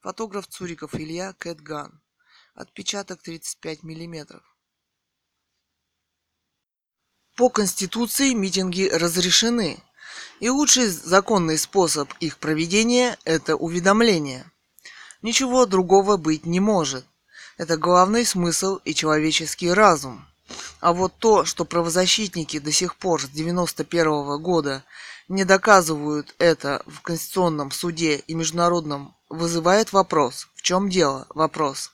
[0.00, 2.02] Фотограф Цуриков Илья Кэтган.
[2.52, 4.42] Отпечаток 35 мм.
[7.36, 9.82] По Конституции митинги разрешены,
[10.38, 14.52] и лучший законный способ их проведения– это уведомление.
[15.22, 17.06] Ничего другого быть не может.
[17.56, 20.26] Это главный смысл и человеческий разум.
[20.80, 24.84] А вот то, что правозащитники до сих пор с 91 -го года
[25.28, 30.48] не доказывают это в Конституционном суде и международном, вызывает вопрос.
[30.54, 31.26] В чем дело?
[31.34, 31.92] Вопрос.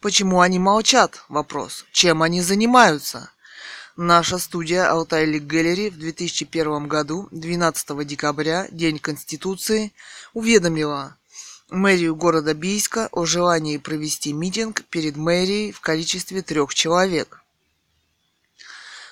[0.00, 1.24] Почему они молчат?
[1.28, 1.84] Вопрос.
[1.92, 3.30] Чем они занимаются?
[3.96, 9.92] Наша студия Altai League Gallery в 2001 году, 12 декабря, День Конституции,
[10.34, 11.16] уведомила,
[11.68, 17.42] мэрию города Бийска о желании провести митинг перед мэрией в количестве трех человек.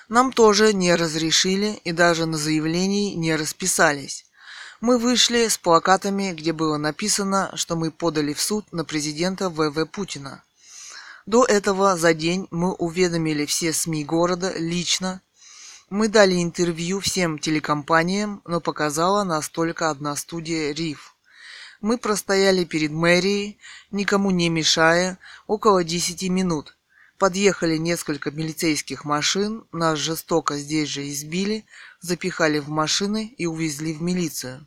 [0.09, 4.25] Нам тоже не разрешили и даже на заявлении не расписались.
[4.79, 9.85] Мы вышли с плакатами, где было написано, что мы подали в суд на президента ВВ
[9.91, 10.43] Путина.
[11.25, 15.21] До этого за день мы уведомили все СМИ города лично.
[15.89, 21.13] Мы дали интервью всем телекомпаниям, но показала нас только одна студия РИФ–
[21.81, 23.59] мы простояли перед мэрией,
[23.91, 26.76] никому не мешая, около десяти минут.
[27.17, 31.65] Подъехали несколько милицейских машин, нас жестоко здесь же избили,
[31.99, 34.65] запихали в машины и увезли в милицию.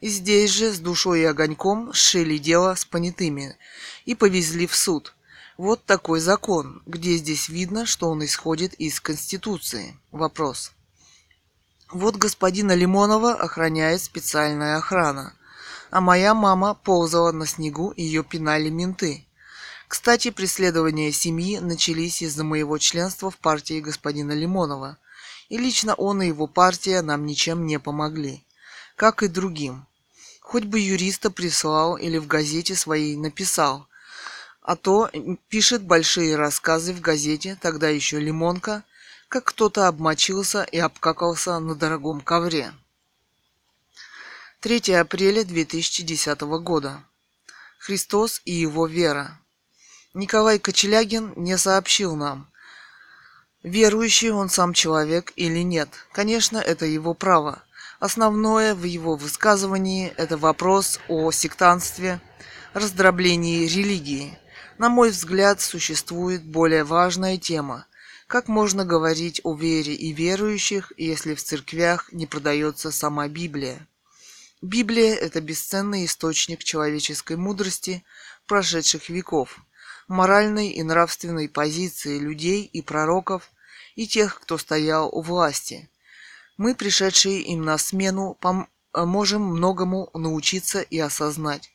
[0.00, 3.56] И здесь же с душой и огоньком сшили дело с понятыми
[4.04, 5.14] и повезли в суд.
[5.56, 9.96] Вот такой закон, где здесь видно, что он исходит из Конституции.
[10.10, 10.72] Вопрос.
[11.92, 15.34] Вот господина Лимонова охраняет специальная охрана
[15.90, 19.26] а моя мама ползала на снегу, ее пинали менты.
[19.90, 24.98] Кстати, преследования семьи начались из-за моего членства в партии господина Лимонова,
[25.48, 28.44] и лично он и его партия нам ничем не помогли,
[28.94, 29.84] как и другим.
[30.42, 33.88] Хоть бы юриста прислал или в газете своей написал,
[34.62, 35.10] а то
[35.48, 38.84] пишет большие рассказы в газете, тогда еще Лимонка,
[39.26, 42.72] как кто-то обмочился и обкакался на дорогом ковре.
[44.60, 47.02] 3 апреля 2010 года.
[47.80, 49.40] Христос и его вера.
[50.12, 52.50] Николай Кочелягин не сообщил нам,
[53.62, 55.88] верующий он сам человек или нет.
[56.10, 57.62] Конечно, это его право.
[58.00, 62.20] Основное в его высказывании– это вопрос о сектантстве,
[62.74, 64.36] раздроблении религии.
[64.78, 67.86] На мой взгляд, существует более важная тема.
[68.26, 73.86] Как можно говорить о вере и верующих, если в церквях не продается сама Библия?
[74.60, 78.02] Библия– это бесценный источник человеческой мудрости
[78.46, 79.60] прошедших веков,
[80.10, 83.50] моральной и нравственной позиции людей и пророков
[83.94, 85.88] и тех, кто стоял у власти.
[86.56, 88.36] Мы, пришедшие им на смену,
[88.92, 91.70] можем многому научиться и осознать,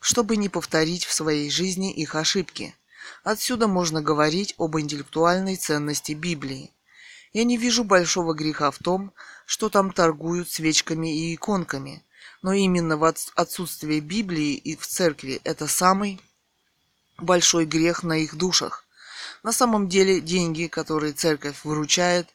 [0.00, 2.74] чтобы не повторить в своей жизни их ошибки.
[3.22, 6.72] Отсюда можно говорить об интеллектуальной ценности Библии.
[7.32, 9.12] Я не вижу большого греха в том,
[9.44, 12.02] что там торгуют свечками и иконками–
[12.42, 13.04] но именно в
[13.34, 16.20] отсутствие Библии и в церкви это самый
[17.18, 18.84] большой грех на их душах.
[19.42, 22.28] На самом деле деньги, которые церковь выручает,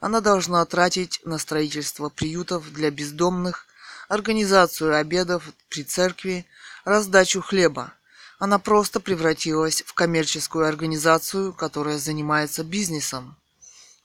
[0.00, 3.66] она должна тратить на строительство приютов для бездомных,
[4.08, 6.46] организацию обедов при церкви,
[6.84, 7.92] раздачу хлеба.
[8.38, 13.36] Она просто превратилась в коммерческую организацию, которая занимается бизнесом.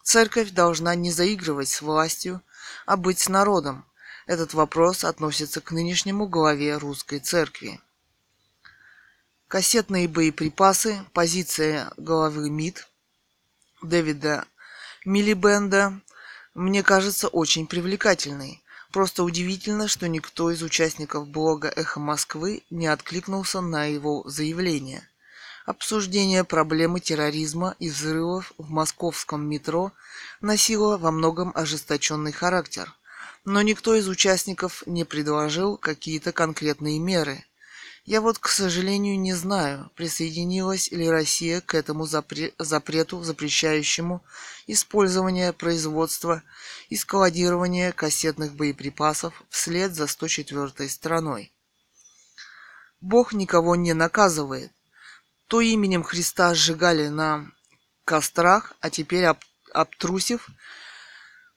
[0.01, 2.41] Церковь должна не заигрывать с властью,
[2.85, 3.85] а быть с народом,
[4.25, 7.81] этот вопрос относится к нынешнему главе русской церкви.
[9.53, 12.87] Кассетные боеприпасы, позиция главы МИД
[13.83, 14.45] Дэвида
[15.05, 16.01] Милибенда
[16.55, 18.63] мне кажется очень привлекательной.
[18.91, 25.07] Просто удивительно, что никто из участников блога «Эхо Москвы» не откликнулся на его заявление.
[25.67, 29.91] Обсуждение проблемы терроризма и взрывов в московском метро
[30.41, 32.91] носило во многом ожесточенный характер–
[33.45, 37.43] но никто из участников не предложил какие-то конкретные меры.
[38.05, 44.21] Я вот, к сожалению, не знаю, присоединилась ли Россия к этому запре- запрету, запрещающему
[44.67, 46.43] использование, производство
[46.89, 51.53] и складирование кассетных боеприпасов вслед за 104-й страной.
[52.99, 54.71] Бог никого не наказывает.
[55.47, 57.51] То именем Христа сжигали на
[58.03, 59.37] кострах, а теперь об,
[59.73, 60.49] обтрусив,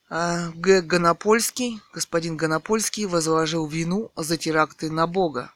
[0.08, 0.82] а, Г.
[0.82, 5.52] Гонопольский, господин Гонопольский возложил вину за теракты на Бога.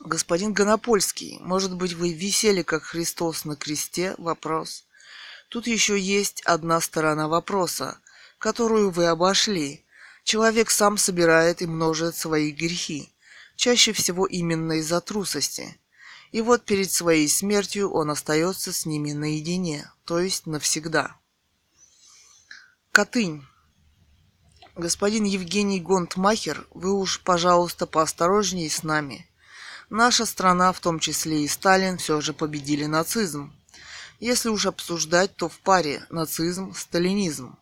[0.00, 4.14] Господин Гонопольский, может быть, вы висели как Христос на кресте?
[4.16, 4.86] Вопрос.
[5.50, 8.00] Тут еще есть одна сторона вопроса,
[8.38, 9.84] которую вы обошли.
[10.24, 13.12] Человек сам собирает и множит свои грехи,
[13.56, 15.78] чаще всего именно из-за трусости.
[16.32, 21.14] И вот перед своей смертью он остается с ними наедине, то есть навсегда.
[22.90, 23.44] Катынь.
[24.76, 29.26] Господин Евгений Гонтмахер, вы уж, пожалуйста, поосторожнее с нами–
[29.90, 33.52] Наша страна, в том числе и Сталин, все же победили нацизм.
[34.20, 37.56] Если уж обсуждать, то в паре нацизм, сталинизм.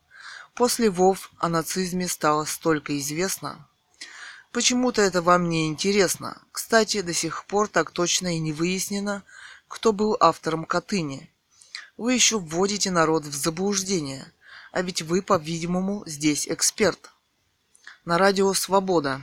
[0.52, 3.66] После ВОВ о нацизме стало столько известно.
[4.52, 6.42] Почему-то это вам не интересно.
[6.52, 9.22] Кстати, до сих пор так точно и не выяснено,
[9.66, 11.30] кто был автором Катыни.
[11.96, 14.30] Вы еще вводите народ в заблуждение,
[14.70, 17.10] а ведь вы, по-видимому, здесь эксперт.
[18.04, 19.22] На радио «Свобода»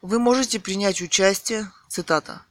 [0.00, 2.42] Вы можете принять участие, цитата,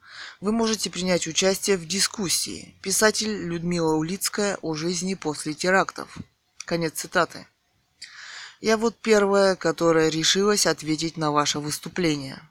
[0.42, 2.76] вы можете принять участие в дискуссии.
[2.82, 6.14] Писатель Людмила Улицкая о жизни после терактов.
[6.66, 7.48] Конец цитаты.
[8.60, 12.42] Я вот первая, которая решилась ответить на ваше выступление.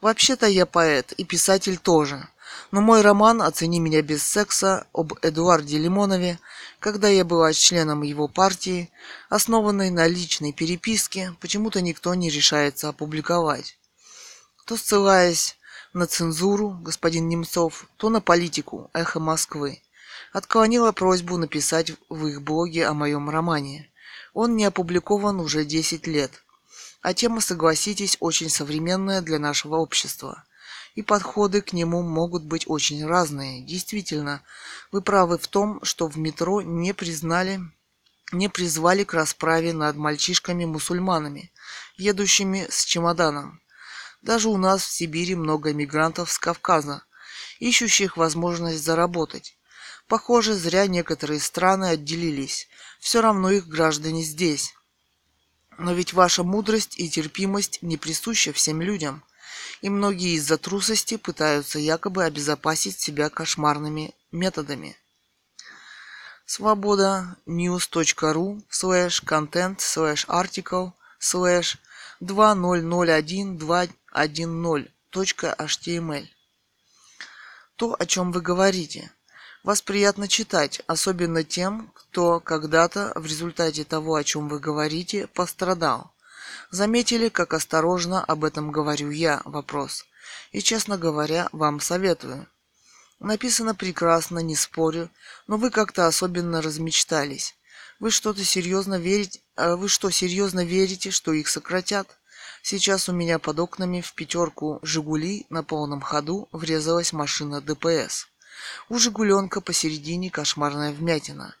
[0.00, 2.28] Вообще-то я поэт и писатель тоже.
[2.70, 6.38] Но мой роман «Оцени меня без секса» об Эдуарде Лимонове,
[6.78, 8.88] когда я была членом его партии,
[9.28, 13.79] основанной на личной переписке, почему-то никто не решается опубликовать
[14.66, 15.56] то ссылаясь
[15.92, 19.82] на цензуру господин Немцов, то на политику «Эхо Москвы»,
[20.32, 23.90] отклонила просьбу написать в их блоге о моем романе.
[24.32, 26.44] Он не опубликован уже 10 лет.
[27.02, 30.44] А тема, согласитесь, очень современная для нашего общества.
[30.94, 33.62] И подходы к нему могут быть очень разные.
[33.62, 34.42] Действительно,
[34.92, 37.60] вы правы в том, что в метро не признали,
[38.32, 41.52] не призвали к расправе над мальчишками-мусульманами,
[41.96, 43.60] едущими с чемоданом.
[44.22, 47.02] Даже у нас в Сибири много мигрантов с Кавказа,
[47.58, 49.56] ищущих возможность заработать.
[50.08, 52.68] Похоже, зря некоторые страны отделились.
[52.98, 54.74] Все равно их граждане здесь.
[55.78, 59.24] Но ведь ваша мудрость и терпимость не присуща всем людям.
[59.80, 64.96] И многие из-за трусости пытаются якобы обезопасить себя кошмарными методами.
[66.44, 71.78] Свобода news.ru slash content slash article slash
[74.14, 76.28] 2001.2.10.html.
[77.76, 79.10] То, о чем вы говорите,
[79.62, 86.14] вас приятно читать, особенно тем, кто когда-то в результате того, о чем вы говорите, пострадал.
[86.70, 90.06] Заметили, как осторожно об этом говорю я, вопрос.
[90.52, 92.46] И, честно говоря, вам советую.
[93.18, 95.10] Написано прекрасно, не спорю,
[95.46, 97.54] но вы как-то особенно размечтались.
[97.98, 99.42] Вы что-то серьезно верите?
[99.56, 102.16] А вы что, серьезно верите, что их сократят?
[102.62, 108.28] Сейчас у меня под окнами в пятерку «Жигули» на полном ходу врезалась машина ДПС.
[108.88, 111.54] У «Жигуленка» посередине кошмарная вмятина.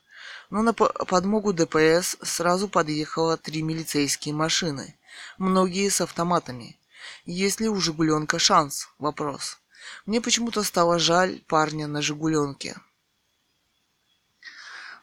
[0.50, 4.96] Но на подмогу ДПС сразу подъехало три милицейские машины,
[5.38, 6.76] многие с автоматами.
[7.24, 8.88] Есть ли у «Жигуленка» шанс?
[8.98, 9.58] Вопрос.
[10.06, 12.76] Мне почему-то стало жаль парня на «Жигуленке».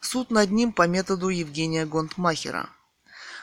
[0.00, 2.70] Суд над ним по методу Евгения Гонтмахера.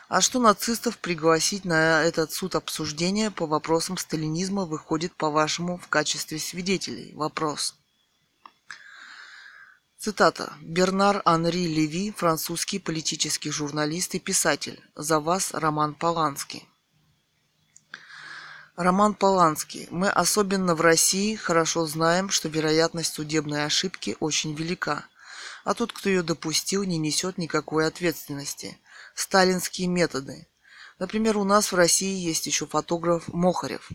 [0.08, 6.38] А что нацистов пригласить на этот суд обсуждения по вопросам сталинизма выходит, по-вашему, в качестве
[6.38, 7.12] свидетелей?
[7.16, 7.76] Вопрос.
[9.98, 10.54] Цитата.
[10.62, 14.80] Бернар Анри Леви, французский политический журналист и писатель.
[14.96, 16.70] За вас Роман Поланский.
[18.76, 19.88] Роман Поланский.
[19.90, 25.06] Мы особенно в России хорошо знаем, что вероятность судебной ошибки очень велика
[25.66, 28.80] а тот, кто ее допустил, не несет никакой ответственности.
[29.16, 30.48] Сталинские методы.
[31.00, 33.90] Например, у нас в России есть еще фотограф Мохарев.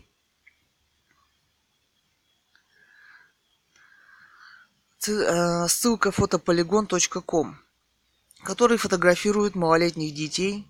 [5.07, 7.59] Э, ссылка фотополигон.ком,
[8.43, 10.67] который фотографирует малолетних детей.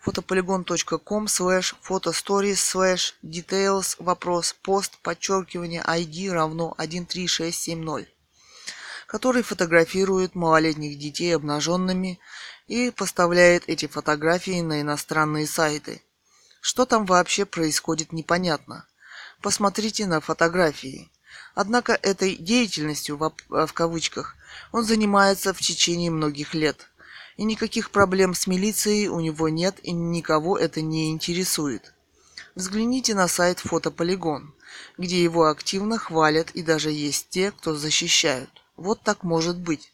[0.00, 8.08] фотополигон.ком слэш фотостоries слэш details вопрос пост подчеркивание ID равно 13670
[9.06, 12.18] который фотографирует малолетних детей обнаженными
[12.66, 16.02] и поставляет эти фотографии на иностранные сайты.
[16.60, 18.86] Что там вообще происходит, непонятно.
[19.40, 21.10] Посмотрите на фотографии.
[21.54, 24.34] Однако этой деятельностью, в кавычках,
[24.72, 26.88] он занимается в течение многих лет.
[27.36, 31.92] И никаких проблем с милицией у него нет и никого это не интересует.
[32.54, 34.54] Взгляните на сайт Фотополигон,
[34.96, 38.50] где его активно хвалят и даже есть те, кто защищают.
[38.76, 39.92] Вот так может быть.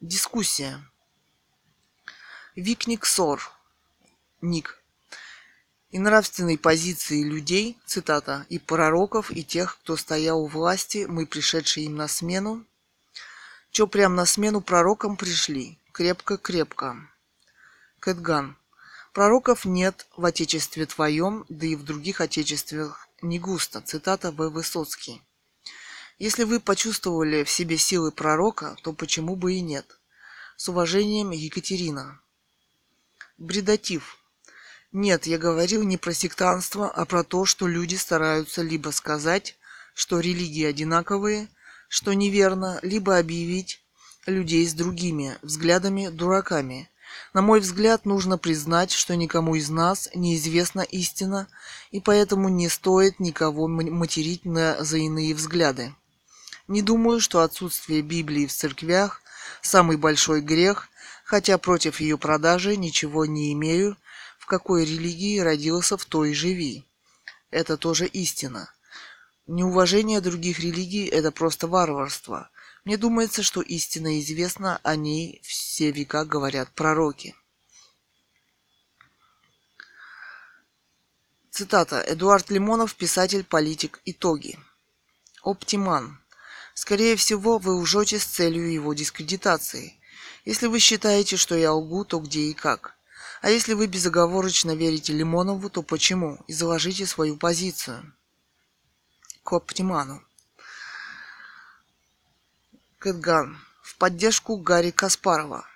[0.00, 0.82] Дискуссия.
[2.60, 3.52] Викник Сор.
[4.40, 4.82] Ник.
[5.90, 11.86] И нравственной позиции людей, цитата, и пророков, и тех, кто стоял у власти, мы, пришедшие
[11.86, 12.64] им на смену,
[13.70, 16.96] чё прям на смену пророкам пришли, крепко-крепко.
[18.00, 18.56] Кэтган.
[19.12, 23.80] Пророков нет в Отечестве твоем, да и в других Отечествах не густо.
[23.82, 24.48] Цитата В.
[24.48, 25.22] Высоцкий.
[26.18, 30.00] Если вы почувствовали в себе силы пророка, то почему бы и нет?
[30.56, 32.20] С уважением, Екатерина.
[33.38, 34.18] Бредатив.
[34.90, 39.56] Нет, я говорил не про сектанство, а про то, что люди стараются либо сказать,
[39.94, 41.48] что религии одинаковые,
[41.88, 43.80] что неверно, либо объявить
[44.26, 46.90] людей с другими взглядами дураками.
[47.32, 51.46] На мой взгляд, нужно признать, что никому из нас неизвестна истина,
[51.92, 55.94] и поэтому не стоит никого материть на, за иные взгляды.
[56.66, 59.22] Не думаю, что отсутствие Библии в церквях–
[59.62, 60.88] самый большой грех,
[61.28, 63.98] хотя против ее продажи ничего не имею,
[64.38, 66.86] в какой религии родился, в той живи.
[67.50, 68.72] Это тоже истина.
[69.46, 72.48] Неуважение других религий– это просто варварство.
[72.86, 77.36] Мне думается, что истина известна, о ней все века говорят пророки.
[81.50, 82.02] Цитата.
[82.06, 84.00] Эдуард Лимонов, писатель, политик.
[84.06, 84.58] Итоги.
[85.42, 86.18] Оптиман.
[86.72, 89.97] Скорее всего, вы лжете с целью его дискредитации.
[90.48, 92.94] Если вы считаете, что я лгу, то где и как?
[93.42, 96.42] А если вы безоговорочно верите Лимонову, то почему?
[96.48, 98.14] Изложите свою позицию.
[99.42, 100.24] К Оптиману.
[102.98, 103.58] Кэтган.
[103.82, 105.66] В поддержку Гарри Каспарова.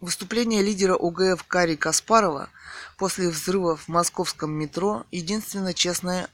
[0.00, 2.48] Выступление лидера УГФ Гарри Каспарова
[2.96, 6.28] после взрыва в московском метро– единственно честное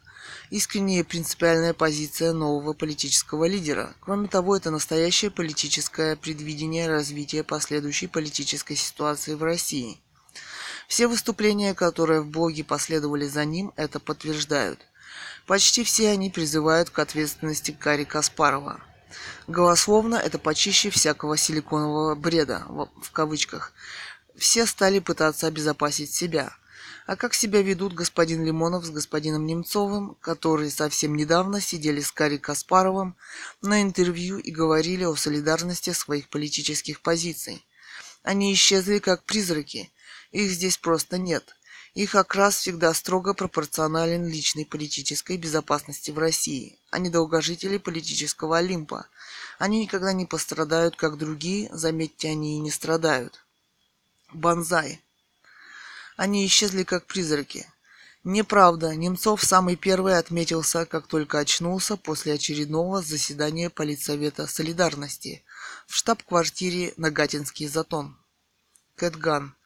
[0.50, 3.94] искренняя принципиальная позиция нового политического лидера.
[4.00, 9.98] Кроме того, это настоящее политическое предвидение развития последующей политической ситуации в России.
[10.88, 14.80] Все выступления, которые в блоге последовали за ним, это подтверждают.
[15.46, 18.80] Почти все они призывают к ответственности Гарри Каспарова.
[19.46, 23.72] Голословно это почище всякого силиконового бреда, в кавычках.
[24.36, 26.54] Все стали пытаться обезопасить себя–
[27.06, 32.38] а как себя ведут господин Лимонов с господином Немцовым, которые совсем недавно сидели с Кари
[32.38, 33.16] Каспаровым
[33.60, 37.64] на интервью и говорили о солидарности своих политических позиций.
[38.22, 39.90] Они исчезли как призраки.
[40.30, 41.56] Их здесь просто нет.
[41.94, 46.78] Их окрас всегда строго пропорционален личной политической безопасности в России.
[46.90, 49.06] Они долгожители политического Олимпа.
[49.58, 53.44] Они никогда не пострадают, как другие, заметьте, они и не страдают.
[54.32, 55.02] Банзай.
[56.16, 57.66] Они исчезли как призраки.
[58.24, 65.42] Неправда, Немцов самый первый отметился, как только очнулся после очередного заседания Политсовета Солидарности
[65.88, 68.16] в штаб-квартире Нагатинский затон.
[68.96, 69.56] Кэтган.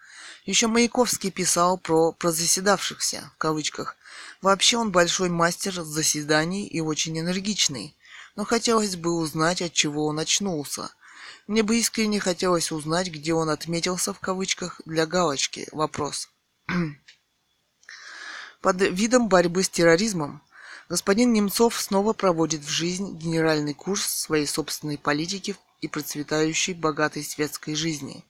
[0.46, 3.96] Еще Маяковский писал про «прозаседавшихся», в кавычках.
[4.40, 7.96] Вообще он большой мастер заседаний и очень энергичный.
[8.36, 10.90] Но хотелось бы узнать, от чего он очнулся.
[11.46, 15.68] Мне бы искренне хотелось узнать, где он отметился в кавычках для галочки.
[15.72, 16.30] Вопрос.
[18.60, 20.42] Под видом борьбы с терроризмом
[20.88, 27.74] господин Немцов снова проводит в жизнь генеральный курс своей собственной политики и процветающей богатой светской
[27.74, 28.24] жизни.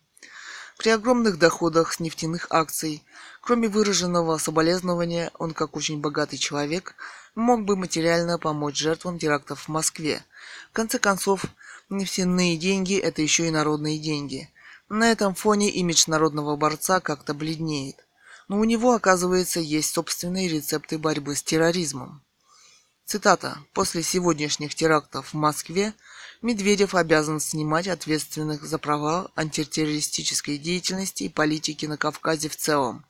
[0.77, 3.03] При огромных доходах с нефтяных акций,
[3.41, 6.95] кроме выраженного соболезнования, он, как очень богатый человек,
[7.35, 10.23] мог бы материально помочь жертвам терактов в Москве.
[10.71, 11.47] В конце концов,
[11.89, 14.51] нефтяные деньги– это еще и народные деньги.
[14.91, 18.06] На этом фоне имидж народного борца как-то бледнеет
[18.49, 22.23] но у него, оказывается, есть собственные рецепты борьбы с терроризмом.
[23.05, 23.59] Цитата.
[23.73, 25.95] «После сегодняшних терактов в Москве
[26.43, 33.07] Медведев обязан снимать ответственных за провал антитеррористической деятельности и политики на Кавказе в целом.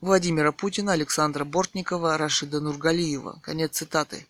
[0.00, 3.40] Владимира Путина, Александра Бортникова, Рашида Нургалиева».
[3.42, 4.26] Конец цитаты.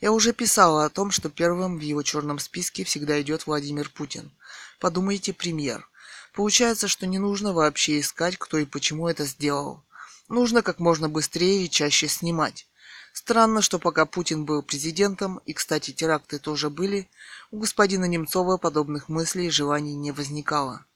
[0.00, 4.32] Я уже писала о том, что первым в его черном списке всегда идет Владимир Путин.
[4.80, 5.88] Подумайте, премьер.
[6.32, 9.82] Получается, что не нужно вообще искать, кто и почему это сделал.
[10.28, 12.66] Нужно как можно быстрее и чаще снимать.
[13.12, 17.10] Странно, что пока Путин был президентом, и, кстати, теракты тоже были,
[17.50, 20.86] у господина Немцова подобных мыслей и желаний не возникало.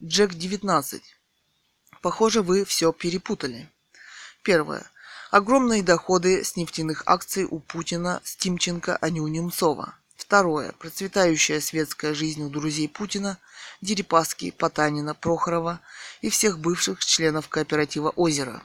[0.00, 1.02] Джек 19.
[2.00, 3.68] Похоже, вы все перепутали.
[4.42, 4.88] Первое.
[5.32, 9.96] Огромные доходы с нефтяных акций у Путина, Стимченко, а не у Немцова.
[10.16, 10.72] Второе.
[10.78, 13.38] Процветающая светская жизнь у друзей Путина,
[13.82, 15.80] Дерипаски, Потанина, Прохорова
[16.20, 18.62] и всех бывших членов кооператива «Озеро».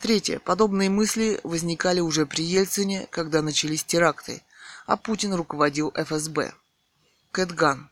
[0.00, 0.38] Третье.
[0.38, 4.42] Подобные мысли возникали уже при Ельцине, когда начались теракты,
[4.86, 6.52] а Путин руководил ФСБ.
[7.32, 7.88] Кэтган.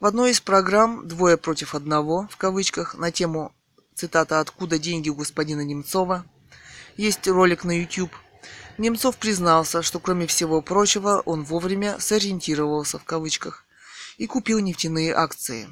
[0.00, 3.54] В одной из программ «Двое против одного» в кавычках на тему
[3.94, 6.24] цитата «Откуда деньги у господина Немцова»
[6.96, 8.10] есть ролик на YouTube.
[8.78, 13.64] Немцов признался, что кроме всего прочего он вовремя сориентировался в кавычках
[14.20, 15.66] и купил нефтяные акции.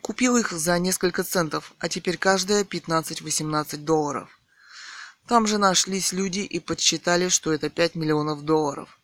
[0.00, 4.28] Купил их за несколько центов, а теперь каждая 15-18 долларов.
[5.26, 9.00] Там же нашлись люди и подсчитали, что это 5 миллионов долларов.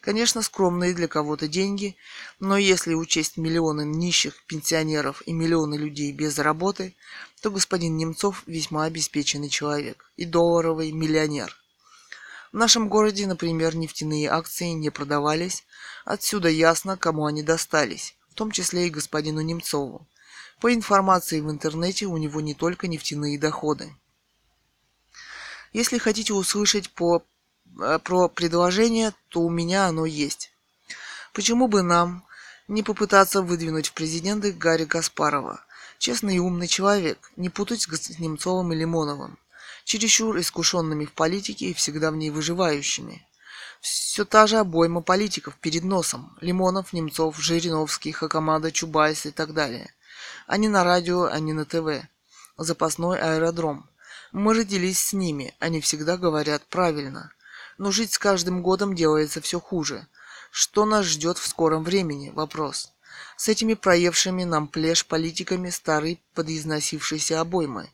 [0.00, 1.94] Конечно, скромные для кого-то деньги,
[2.40, 6.96] но если учесть миллионы нищих пенсионеров и миллионы людей без работы,
[7.42, 11.54] то господин Немцов весьма обеспеченный человек и долларовый миллионер.
[12.52, 15.64] В нашем городе, например, нефтяные акции не продавались,
[16.04, 20.06] отсюда ясно, кому они достались, в том числе и господину Немцову.
[20.60, 23.94] По информации в интернете у него не только нефтяные доходы.
[25.72, 27.22] Если хотите услышать по
[27.78, 30.52] Э, про предложение, то у меня оно есть.
[31.32, 32.24] Почему бы нам
[32.68, 35.60] не попытаться выдвинуть в президенты Гарри Каспарова?
[35.98, 39.38] Честный и умный человек, не путать с Немцовым и Лимоновым.
[39.86, 43.26] Чересчур искушенными в политике и всегда в ней выживающими.
[43.80, 46.36] Все та же обойма политиков перед носом.
[46.42, 49.94] Лимонов, Немцов, Жириновский, Хакамада, Чубайс и так далее.
[50.46, 52.06] Они на радио, они на ТВ.
[52.58, 53.88] Запасной аэродром.
[54.32, 57.32] Мы родились с ними, они всегда говорят правильно
[57.78, 60.06] но жить с каждым годом делается все хуже.
[60.50, 62.30] Что нас ждет в скором времени?
[62.30, 62.92] Вопрос.
[63.36, 67.90] С этими проевшими нам плешь политиками старой подизносившейся обоймы.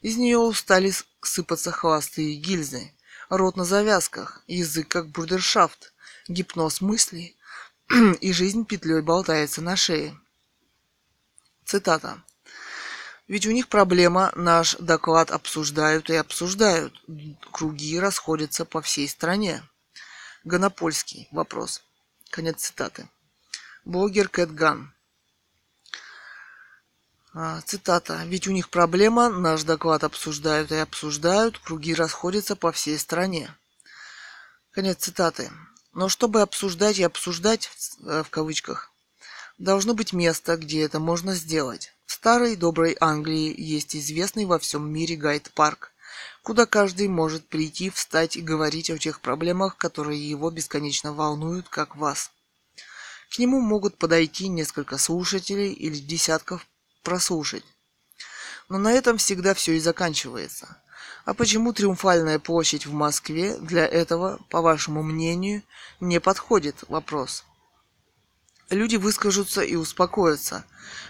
[0.00, 0.92] Из нее устали
[1.22, 2.92] сыпаться хвосты и гильзы.
[3.28, 5.92] Рот на завязках, язык как бурдершафт,
[6.28, 7.36] гипноз мыслей,
[8.20, 10.18] и жизнь петлей болтается на шее.
[11.64, 12.22] Цитата.
[13.26, 16.94] Ведь у них проблема, наш доклад обсуждают и обсуждают.
[17.52, 19.62] Круги расходятся по всей стране.
[20.44, 21.28] Гонопольский.
[21.30, 21.82] Вопрос.
[22.30, 23.08] Конец цитаты.
[23.84, 24.94] Блогер Кэтган.
[24.94, 24.97] А,
[27.64, 28.22] цитата.
[28.26, 33.54] Ведь у них проблема, наш доклад обсуждают и обсуждают, круги расходятся по всей стране.
[34.72, 35.50] Конец цитаты.
[35.92, 37.70] Но чтобы обсуждать и обсуждать,
[38.00, 38.90] в э, кавычках,
[39.58, 41.92] должно быть место, где это можно сделать.
[42.06, 45.92] В старой доброй Англии есть известный во всем мире гайд-парк,
[46.42, 51.96] куда каждый может прийти, встать и говорить о тех проблемах, которые его бесконечно волнуют, как
[51.96, 52.30] вас.
[53.30, 56.66] К нему могут подойти несколько слушателей или десятков
[57.08, 57.64] прослушать.
[58.68, 60.76] Но на этом всегда все и заканчивается.
[61.24, 65.62] А почему Триумфальная площадь в Москве для этого, по вашему мнению,
[66.00, 66.84] не подходит?
[66.88, 67.44] Вопрос
[68.70, 70.64] люди выскажутся и успокоятся.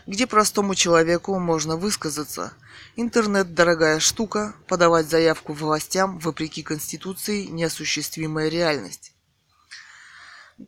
[0.06, 2.52] Где простому человеку можно высказаться?
[2.96, 9.12] Интернет– дорогая штука, подавать заявку властям, вопреки Конституции, неосуществимая реальность.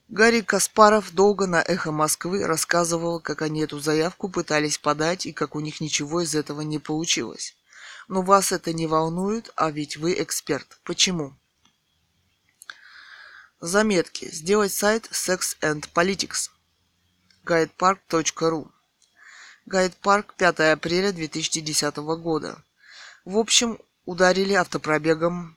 [0.08, 5.56] Гарри Каспаров долго на «Эхо Москвы» рассказывал, как они эту заявку пытались подать и как
[5.56, 7.56] у них ничего из этого не получилось.
[8.06, 10.78] Но вас это не волнует, а ведь вы эксперт.
[10.84, 11.34] Почему?
[13.58, 14.30] Заметки.
[14.32, 16.50] Сделать сайт Sex and Politics
[17.44, 18.70] guidepark.ru.
[19.66, 22.62] Гайд-парк, 5 апреля 2010 года.
[23.24, 25.56] В общем, ударили автопробегом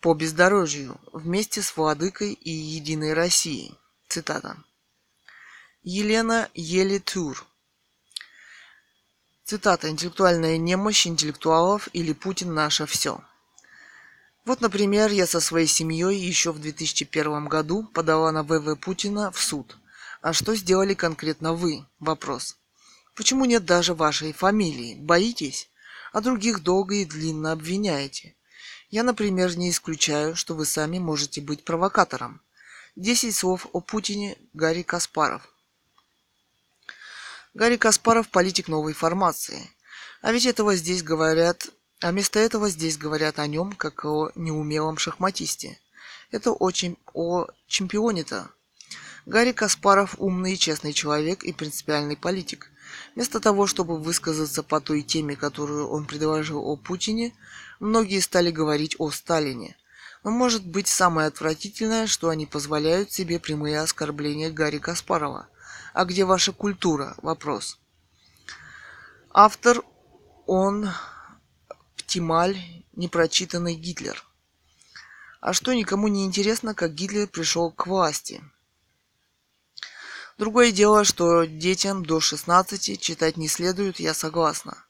[0.00, 3.74] по бездорожью вместе с Владыкой и Единой Россией.
[4.08, 4.56] Цитата.
[5.82, 7.46] Елена Елитур.
[9.44, 9.88] Цитата.
[9.88, 13.22] Интеллектуальная немощь интеллектуалов или Путин наше все.
[14.44, 19.40] Вот, например, я со своей семьей еще в 2001 году подала на ВВ Путина в
[19.40, 19.76] суд–
[20.22, 21.86] а что сделали конкретно вы?
[21.98, 22.58] Вопрос.
[23.14, 24.94] Почему нет даже вашей фамилии?
[24.94, 25.70] Боитесь?
[26.12, 28.36] А других долго и длинно обвиняете.
[28.90, 32.40] Я, например, не исключаю, что вы сами можете быть провокатором.
[32.96, 35.48] Десять слов о Путине Гарри Каспаров.
[37.54, 39.70] Гарри Каспаров– политик новой формации.
[40.22, 41.68] А ведь этого здесь говорят...
[42.02, 45.78] А вместо этого здесь говорят о нем, как о неумелом шахматисте.
[46.30, 48.50] Это очень о чемпионе-то,
[49.26, 52.70] Гарри Каспаров умный и честный человек и принципиальный политик.
[53.14, 57.34] Вместо того, чтобы высказаться по той теме, которую он предложил о Путине,
[57.80, 59.76] многие стали говорить о Сталине.
[60.22, 65.48] Но может быть самое отвратительное, что они позволяют себе прямые оскорбления Гарри Каспарова.
[65.94, 67.14] А где ваша культура?
[67.22, 67.78] Вопрос.
[69.30, 69.82] Автор
[70.46, 70.90] он
[71.96, 72.58] Птималь
[72.92, 74.24] непрочитанный Гитлер.
[75.40, 78.42] А что никому не интересно, как Гитлер пришел к власти?
[80.36, 84.84] Другое дело, что детям до 16 читать не следует, я согласна.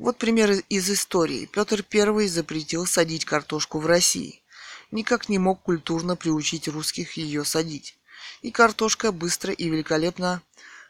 [0.00, 1.44] Вот пример из истории.
[1.44, 4.42] Петр I запретил садить картошку в России.
[4.90, 7.98] Никак не мог культурно приучить русских ее садить.
[8.40, 10.40] И картошка быстро и великолепно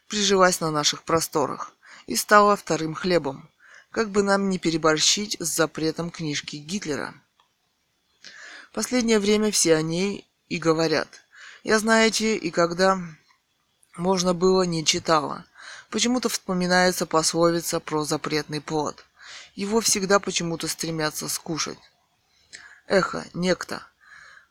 [0.07, 1.73] прижилась на наших просторах
[2.07, 3.51] и стала вторым хлебом.
[3.91, 7.13] Как бы нам не переборщить с запретом книжки Гитлера.
[8.73, 11.09] Последнее время все о ней и говорят.
[11.65, 12.97] Я, знаете, и когда
[13.97, 15.47] можно было, не читала.
[15.91, 19.05] Почему-то вспоминается пословица про запретный плод.
[19.55, 21.79] Его всегда почему-то стремятся скушать.
[22.87, 23.83] Эхо, некто.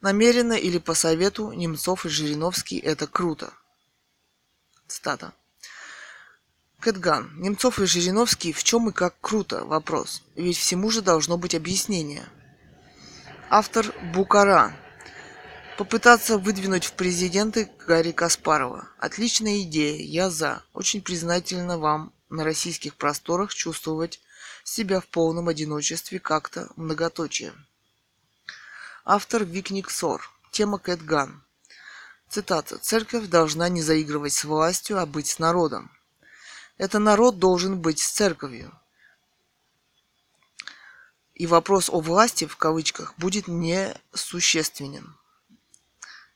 [0.01, 3.53] Намеренно или по совету Немцов и Жириновский это круто.
[4.87, 5.33] Цитата.
[6.81, 7.31] Кэтган.
[7.39, 9.63] Немцов и Жириновский в чем и как круто?
[9.63, 10.23] Вопрос.
[10.35, 12.27] Ведь всему же должно быть объяснение.
[13.49, 14.73] Автор Букара.
[15.79, 18.89] Попытаться выдвинуть в президенты Гарри Каспарова.
[18.97, 20.61] Отличная идея, я за.
[20.73, 24.19] Очень признательна вам на российских просторах чувствовать
[24.65, 27.53] себя в полном одиночестве как-то многоточие.
[29.05, 30.29] Автор Викник Сор.
[30.51, 31.41] Тема Кэтган.
[32.27, 32.77] Цитата.
[32.77, 35.89] «Церковь должна не заигрывать с властью, а быть с народом.
[36.77, 38.77] Это народ должен быть с церковью.
[41.35, 45.15] И вопрос о власти, в кавычках, будет несущественен.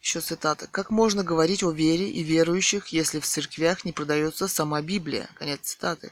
[0.04, 0.68] Еще цитата.
[0.68, 5.62] «Как можно говорить о вере и верующих, если в церквях не продается сама Библия?» Конец
[5.62, 6.12] цитаты.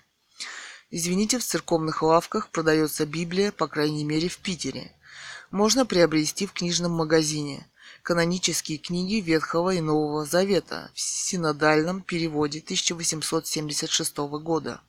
[0.92, 4.96] Извините, в церковных лавках продается Библия, по крайней мере, в Питере.
[5.52, 7.68] Можно приобрести в книжном магазине
[8.02, 14.80] канонические книги Ветхого и Нового Завета в синодальном переводе 1876 года.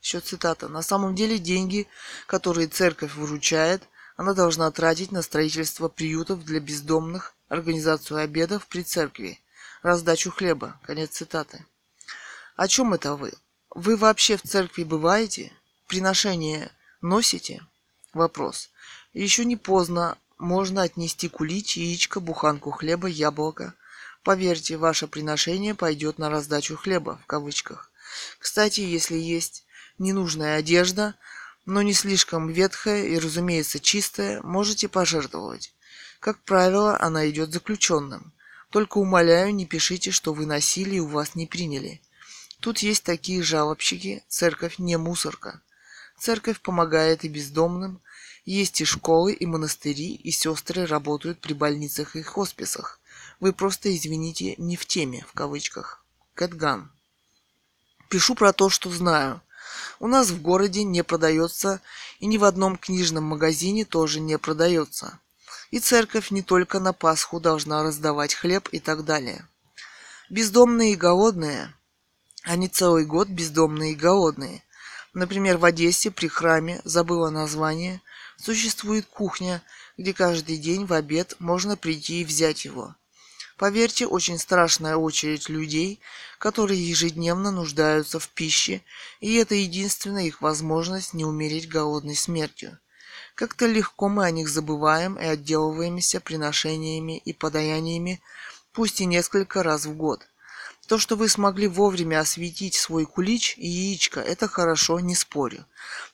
[0.00, 0.68] Еще цитата.
[0.68, 1.86] «На самом деле деньги,
[2.26, 3.82] которые церковь выручает,
[4.16, 9.40] она должна тратить на строительство приютов для бездомных, организацию обедов при церкви,
[9.82, 10.78] раздачу хлеба.
[10.84, 11.64] Конец цитаты.
[12.56, 13.32] О чем это вы?
[13.70, 15.52] Вы вообще в церкви бываете?
[15.86, 16.70] Приношение
[17.00, 17.64] носите?
[18.12, 18.70] Вопрос.
[19.12, 20.18] Еще не поздно.
[20.38, 23.74] Можно отнести кулич, яичко, буханку хлеба, яблоко.
[24.22, 27.90] Поверьте, ваше приношение пойдет на раздачу хлеба, в кавычках.
[28.38, 29.64] Кстати, если есть
[29.98, 31.14] ненужная одежда,
[31.64, 35.74] но не слишком ветхая и, разумеется, чистая, можете пожертвовать.
[36.26, 38.32] Как правило, она идет заключенным.
[38.70, 42.00] Только умоляю, не пишите, что вы носили у вас не приняли.
[42.58, 45.60] Тут есть такие жалобщики, церковь не мусорка.
[46.18, 48.00] Церковь помогает и бездомным,
[48.44, 52.98] есть и школы, и монастыри, и сестры работают при больницах и хосписах.
[53.38, 56.04] Вы просто, извините, не в теме, в кавычках.
[56.34, 56.90] Кэтган.
[58.08, 59.42] Пишу про то, что знаю.
[60.00, 61.80] У нас в городе не продается,
[62.18, 65.20] и ни в одном книжном магазине тоже не продается.
[65.70, 69.46] И церковь не только на Пасху должна раздавать хлеб и так далее.
[70.30, 71.74] Бездомные и голодные,
[72.46, 74.62] они целый год бездомные и голодные.
[75.14, 78.00] Например, в Одессе при храме, забыла название,
[78.36, 79.62] существует кухня,
[79.96, 82.94] где каждый день в обед можно прийти и взять его.
[83.56, 86.00] Поверьте, очень страшная очередь людей,
[86.38, 88.82] которые ежедневно нуждаются в пище,
[89.20, 92.78] и это единственная их возможность не умереть голодной смертью.
[93.36, 98.22] Как-то легко мы о них забываем и отделываемся приношениями и подаяниями,
[98.72, 100.26] пусть и несколько раз в год.
[100.88, 105.66] То, что вы смогли вовремя осветить свой кулич и яичко, это хорошо, не спорю.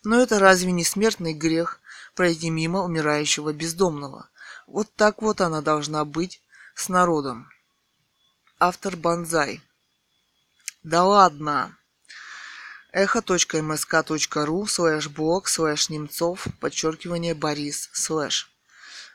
[0.03, 1.79] Но это разве не смертный грех
[2.17, 4.29] пройти мимо умирающего бездомного?
[4.67, 6.43] Вот так вот она должна быть
[6.75, 7.49] с народом.
[8.59, 9.61] Автор Банзай.
[10.83, 11.77] Да ладно!
[12.93, 18.53] echo.msk.ru слэш блог слэш немцов подчеркивание Борис слэш.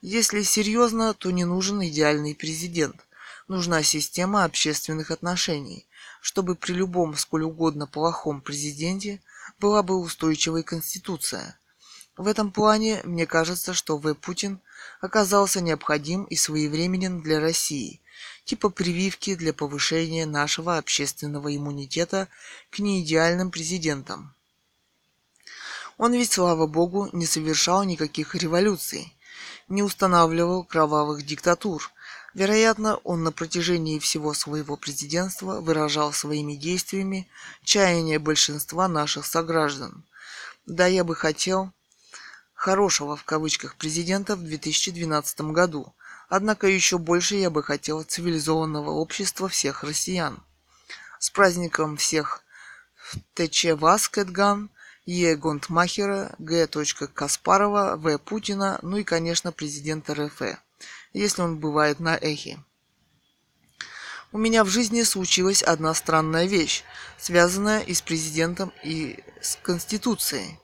[0.00, 2.96] Если серьезно, то не нужен идеальный президент.
[3.48, 5.86] Нужна система общественных отношений,
[6.20, 9.20] чтобы при любом сколь угодно плохом президенте
[9.58, 11.58] была бы устойчивая конституция.
[12.16, 14.14] В этом плане мне кажется, что В.
[14.14, 14.60] Путин
[15.00, 18.00] оказался необходим и своевременен для России,
[18.44, 22.28] типа прививки для повышения нашего общественного иммунитета
[22.70, 24.34] к неидеальным президентам.
[25.98, 29.16] Он ведь, слава богу, не совершал никаких революций,
[29.68, 31.90] не устанавливал кровавых диктатур.
[32.34, 37.28] Вероятно, он на протяжении всего своего президентства выражал своими действиями
[37.62, 40.04] чаяние большинства наших сограждан.
[40.66, 41.72] Да, я бы хотел
[42.54, 45.92] хорошего в кавычках президента в 2012 году,
[46.34, 50.42] однако еще больше я бы хотел цивилизованного общества всех россиян.
[51.18, 52.42] С праздником всех
[53.34, 54.70] ТЧ Вас Кэтган–
[55.04, 55.36] Е.
[55.36, 56.66] Гонтмахера, Г.
[57.12, 58.16] Каспарова, В.
[58.16, 60.58] Путина, ну и, конечно, президента РФ,
[61.12, 62.58] если он бывает на эхе.
[64.32, 66.82] У меня в жизни случилась одна странная вещь,
[67.18, 70.58] связанная и с президентом, и с Конституцией.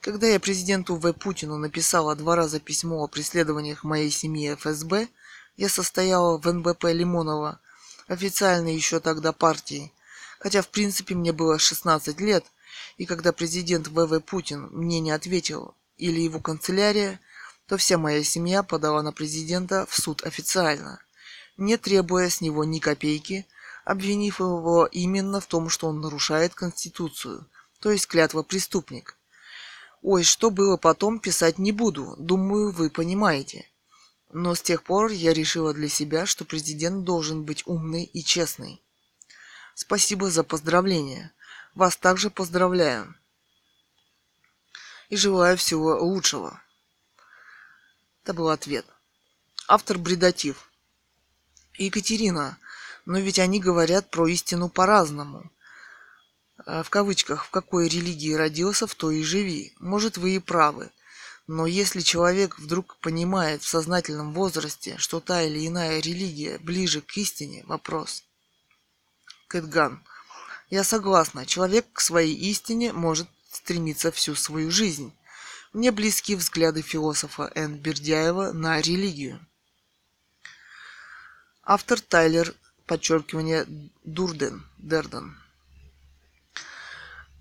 [0.00, 1.12] Когда я президенту В.
[1.12, 5.08] Путину написала два раза письмо о преследованиях моей семьи ФСБ,
[5.56, 7.60] я состояла в НБП Лимонова,
[8.06, 9.92] официально еще тогда партии,
[10.38, 12.44] хотя в принципе мне было 16 лет–
[12.96, 17.20] и когда президент ВВ Путин мне не ответил или его канцелярия,
[17.66, 21.00] то вся моя семья подала на президента в суд официально,
[21.56, 23.46] не требуя с него ни копейки,
[23.84, 27.46] обвинив его именно в том, что он нарушает Конституцию,
[27.80, 29.16] то есть клятва преступник.
[30.02, 33.68] Ой, что было потом, писать не буду, думаю, вы понимаете.
[34.32, 38.82] Но с тех пор я решила для себя, что президент должен быть умный и честный.
[39.74, 41.32] Спасибо за поздравления.
[41.74, 43.14] Вас также поздравляю
[45.08, 46.60] и желаю всего лучшего.
[48.22, 48.84] Это был ответ.
[49.66, 50.70] Автор бредатив.
[51.74, 52.58] Екатерина,
[53.06, 55.50] но ведь они говорят про истину по-разному.
[56.68, 59.72] Э, в кавычках, в какой религии родился, в той и живи.
[59.80, 60.90] Может, вы и правы.
[61.46, 67.16] Но если человек вдруг понимает в сознательном возрасте, что та или иная религия ближе к
[67.16, 68.22] истине, вопрос.
[69.48, 70.04] Кэтган.
[70.68, 75.10] Я согласна, человек к своей истине может стремиться всю свою жизнь.
[75.72, 77.76] Мне близки взгляды философа Н.
[77.76, 79.40] Бердяева на религию.
[81.62, 82.54] Автор Тайлер,
[82.84, 83.64] подчеркивание,
[84.04, 85.34] Дурден, Дерден.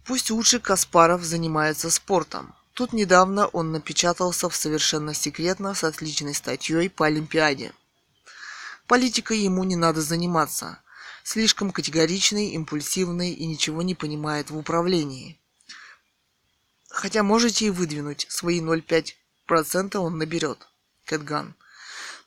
[0.08, 2.56] Пусть лучше Каспаров занимается спортом.
[2.74, 7.74] Тут недавно он напечатался в совершенно секретно с отличной статьей по Олимпиаде.
[8.88, 10.80] Политикой ему не надо заниматься
[11.28, 15.38] слишком категоричный, импульсивный и ничего не понимает в управлении.
[16.90, 20.70] Хотя можете и выдвинуть, свои 0,5% он наберет.
[21.04, 21.54] Кэтган.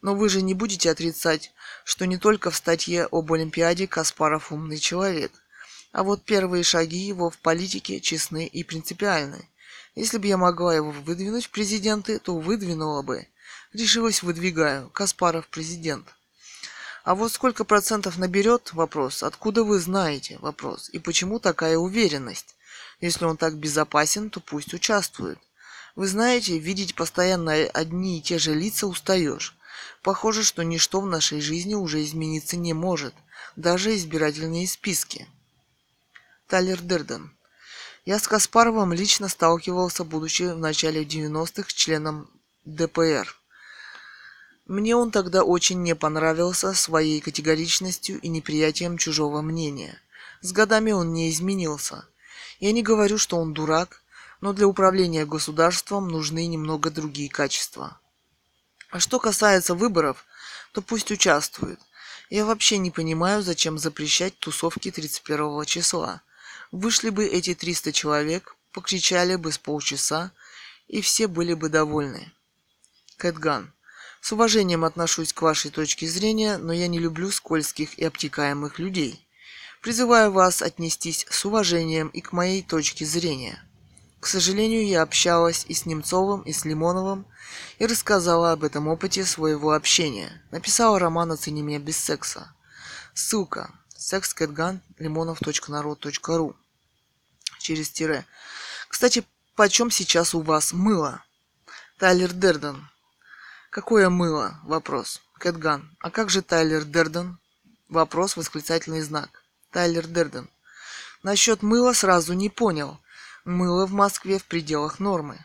[0.03, 1.51] Но вы же не будете отрицать,
[1.85, 5.33] что не только в статье об Олимпиаде Каспаров умный человек,
[5.93, 9.49] а вот первые шаги его в политике честны и принципиальны.
[9.95, 13.26] Если бы я могла его выдвинуть в президенты, то выдвинула бы.
[13.72, 14.88] Решилась выдвигаю.
[14.91, 16.07] Каспаров президент.
[17.03, 18.72] А вот сколько процентов наберет?
[18.72, 19.22] Вопрос.
[19.22, 20.38] Откуда вы знаете?
[20.41, 20.91] Вопрос.
[20.93, 22.55] И почему такая уверенность?
[23.01, 25.38] Если он так безопасен, то пусть участвует.
[25.97, 29.57] Вы знаете, видеть постоянно одни и те же лица устаешь.
[30.03, 33.14] Похоже, что ничто в нашей жизни уже измениться не может,
[33.57, 35.26] даже избирательные списки.
[36.51, 37.30] Талер Дерден.
[38.05, 42.28] Я с Каспаровым лично сталкивался, будучи в начале 90-х членом
[42.64, 43.36] ДПР.
[44.66, 50.03] Мне он тогда очень не понравился своей категоричностью и неприятием чужого мнения.
[50.40, 52.05] С годами он не изменился.
[52.59, 54.03] Я не говорю, что он дурак,
[54.40, 58.01] но для управления государством нужны немного другие качества.
[58.90, 60.24] А что касается выборов,
[60.72, 61.78] то пусть участвует.
[62.28, 66.22] Я вообще не понимаю, зачем запрещать тусовки 31 числа.
[66.73, 70.33] Вышли бы эти 300 человек, покричали бы с полчаса,
[70.87, 72.33] и все были бы довольны.
[73.16, 73.73] Кэтган.
[74.21, 79.27] С уважением отношусь к вашей точке зрения, но я не люблю скользких и обтекаемых людей.
[79.83, 83.62] Призываю вас отнестись с уважением и к моей точке зрения.
[84.21, 87.27] К сожалению, я общалась и с Немцовым, и с Лимоновым,
[87.79, 90.43] и рассказала об этом опыте своего общения.
[90.51, 92.55] Написала роман «Оцени меня без секса».
[93.14, 93.73] Ссылка.
[94.01, 96.57] sexcatgun.limonov.народ.ру
[97.59, 98.24] через тире.
[98.88, 99.24] Кстати,
[99.55, 101.22] почем сейчас у вас мыло?
[101.98, 102.88] Тайлер Дерден.
[103.68, 104.59] Какое мыло?
[104.64, 105.20] Вопрос.
[105.38, 105.94] Кэтган.
[106.01, 107.38] А как же Тайлер Дерден?
[107.88, 109.44] Вопрос, восклицательный знак.
[109.70, 110.48] Тайлер Дерден.
[111.22, 112.98] Насчет мыла сразу не понял.
[113.44, 115.44] Мыло в Москве в пределах нормы.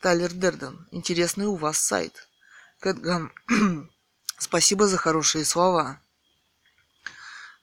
[0.00, 0.88] Тайлер Дерден.
[0.90, 2.26] Интересный у вас сайт.
[2.80, 3.32] Кэтган.
[4.38, 6.00] Спасибо за хорошие слова.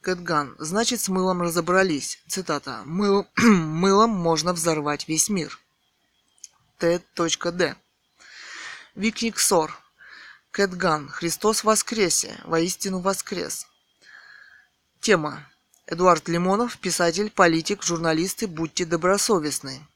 [0.05, 0.55] Кэтган.
[0.59, 2.19] Значит, с мылом разобрались.
[2.27, 2.83] Цитата.
[2.85, 3.25] Мыл...
[3.37, 5.59] Мылом можно взорвать весь мир.
[6.77, 7.75] Т.Д.
[8.93, 9.75] Викник Сор.
[10.51, 11.09] Кэтган.
[11.09, 12.39] Христос воскресе.
[12.43, 13.65] Воистину воскрес.
[14.99, 15.43] Тема.
[15.87, 19.87] Эдуард Лимонов, писатель, политик, журналисты, будьте добросовестны.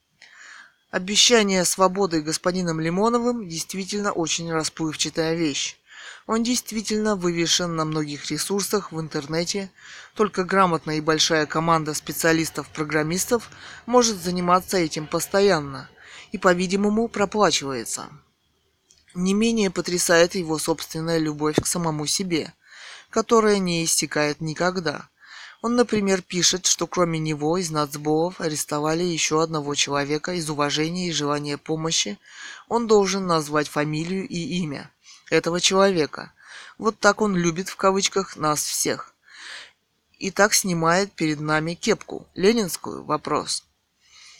[0.89, 5.77] Обещание свободы господином Лимоновым действительно очень расплывчатая вещь.
[6.29, 9.71] Он действительно вывешен на многих ресурсах в интернете,
[10.13, 13.49] только грамотная и большая команда специалистов-программистов
[13.87, 15.89] может заниматься этим постоянно
[16.31, 18.09] и, по-видимому, проплачивается.
[19.15, 22.53] Не менее потрясает его собственная любовь к самому себе,
[23.09, 25.09] которая не истекает никогда.
[25.63, 31.11] Он, например, пишет, что кроме него из нацболов арестовали еще одного человека из уважения и
[31.11, 32.19] желания помощи.
[32.67, 34.91] Он должен назвать фамилию и имя
[35.29, 36.33] этого человека.
[36.77, 39.13] Вот так он любит в кавычках нас всех.
[40.17, 42.27] И так снимает перед нами кепку.
[42.35, 43.03] Ленинскую?
[43.03, 43.63] Вопрос.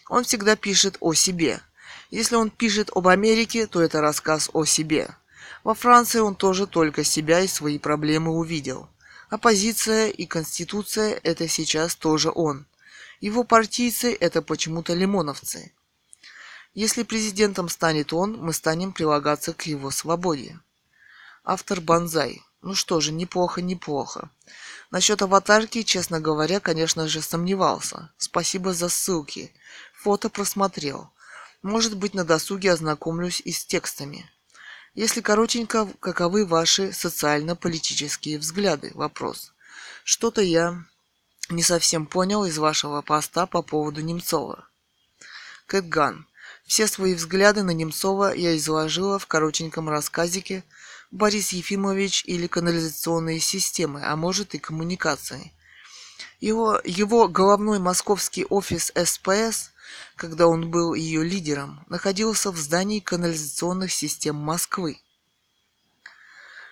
[0.08, 1.62] Он всегда пишет о себе–
[2.12, 5.16] если он пишет об Америке, то это рассказ о себе.
[5.64, 8.90] Во Франции он тоже только себя и свои проблемы увидел.
[9.30, 12.66] Оппозиция и Конституция– это сейчас тоже он.
[13.20, 15.72] Его партийцы– это почему-то лимоновцы.
[16.74, 20.60] Если президентом станет он, мы станем прилагаться к его свободе.
[21.52, 22.43] Автор Банзай.
[22.62, 24.30] Ну что же, неплохо, неплохо.
[24.91, 28.12] Насчет аватарки, честно говоря, конечно же, сомневался.
[28.20, 29.52] Спасибо за ссылки.
[29.95, 31.10] Фото просмотрел.
[31.64, 34.30] Может быть, на досуге ознакомлюсь и с текстами.
[34.93, 38.91] Если коротенько, каковы ваши социально-политические взгляды?
[38.93, 39.52] Вопрос.
[40.04, 40.84] Что-то я
[41.50, 44.68] не совсем понял из вашего поста по поводу Немцова.
[45.66, 46.28] Кэтган.
[46.68, 50.64] Все свои взгляды на Немцова я изложила в коротеньком рассказике
[51.12, 55.53] «Борис Ефимович» или «Канализационные системы», а может и «Коммуникации».
[56.39, 59.72] Его, его головной московский офис СПС
[60.16, 64.99] когда он был ее лидером, находился в здании канализационных систем Москвы.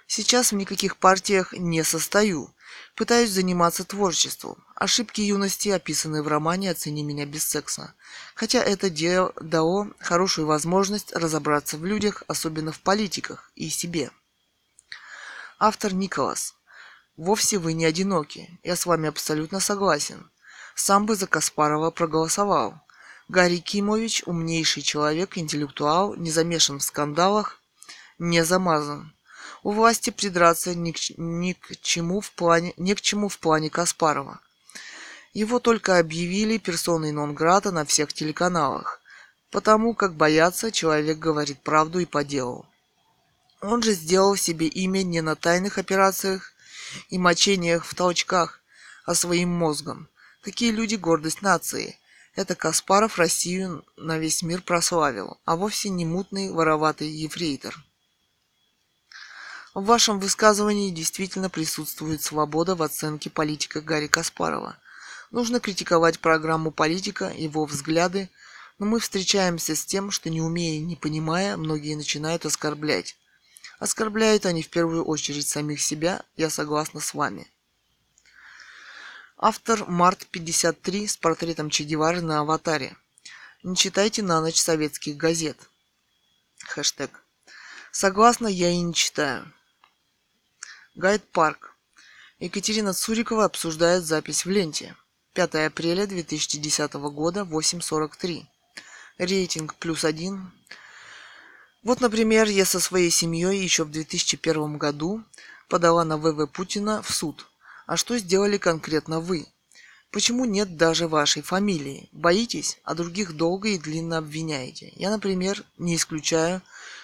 [0.05, 2.53] Сейчас в никаких партиях не состою.
[2.95, 4.63] Пытаюсь заниматься творчеством.
[4.75, 7.93] Ошибки юности, описанные в романе «Оцени меня без секса».
[8.35, 14.11] Хотя это дело дало хорошую возможность разобраться в людях, особенно в политиках, и себе.
[15.59, 16.53] Автор Николас.
[17.15, 18.59] Вовсе вы не одиноки.
[18.61, 20.29] Я с вами абсолютно согласен.
[20.75, 22.79] Сам бы за Каспарова проголосовал.
[23.27, 27.59] Гарри Кимович– умнейший человек, интеллектуал, не замешан в скандалах,
[28.19, 29.11] не замазан.
[29.63, 33.71] У власти придраться ни к, ни к чему в плане, ни к чему в плане
[33.71, 34.39] Каспарова.
[35.33, 39.01] Его только объявили персоной нон-грата на всех телеканалах,
[39.49, 42.67] потому как боятся, человек говорит правду и по делу.
[43.61, 46.53] Он же сделал себе имя не на тайных операциях
[47.09, 48.61] и мочениях в толчках,
[49.05, 50.07] а своим мозгом.
[50.43, 51.97] Такие люди– гордость нации–
[52.37, 57.75] это Каспаров Россию на весь мир прославил, а вовсе не мутный вороватый ефрейтор.
[59.73, 64.77] В вашем высказывании действительно присутствует свобода в оценке политика Гарри Каспарова.
[65.31, 68.29] Нужно критиковать программу политика, его взгляды,
[68.77, 73.17] но мы встречаемся с тем, что не умея и не понимая, многие начинают оскорблять.
[73.79, 77.47] Оскорбляют они в первую очередь самих себя, я согласна с вами–
[79.39, 82.97] Автор Март 53 с портретом Че Гевары на аватаре.
[83.61, 85.69] Не читайте на ночь советских газет.
[86.65, 87.11] Хэштег.
[87.91, 89.53] Согласна, я и не читаю.
[90.95, 91.75] Гайд Парк.
[92.39, 94.95] Екатерина Цурикова обсуждает запись в ленте.
[95.33, 98.43] 5 апреля 2010 года, 8.43.
[99.19, 100.51] Рейтинг плюс один.
[101.87, 105.23] Вот, например, я со своей семьей еще в 2001 году
[105.67, 107.47] подала на ВВ Путина в суд–
[107.87, 109.47] а что сделали конкретно вы?
[110.11, 112.09] Почему нет даже вашей фамилии?
[112.11, 114.91] Боитесь, а других долго и длинно обвиняете.
[114.95, 116.61] Я, например, не исключаю,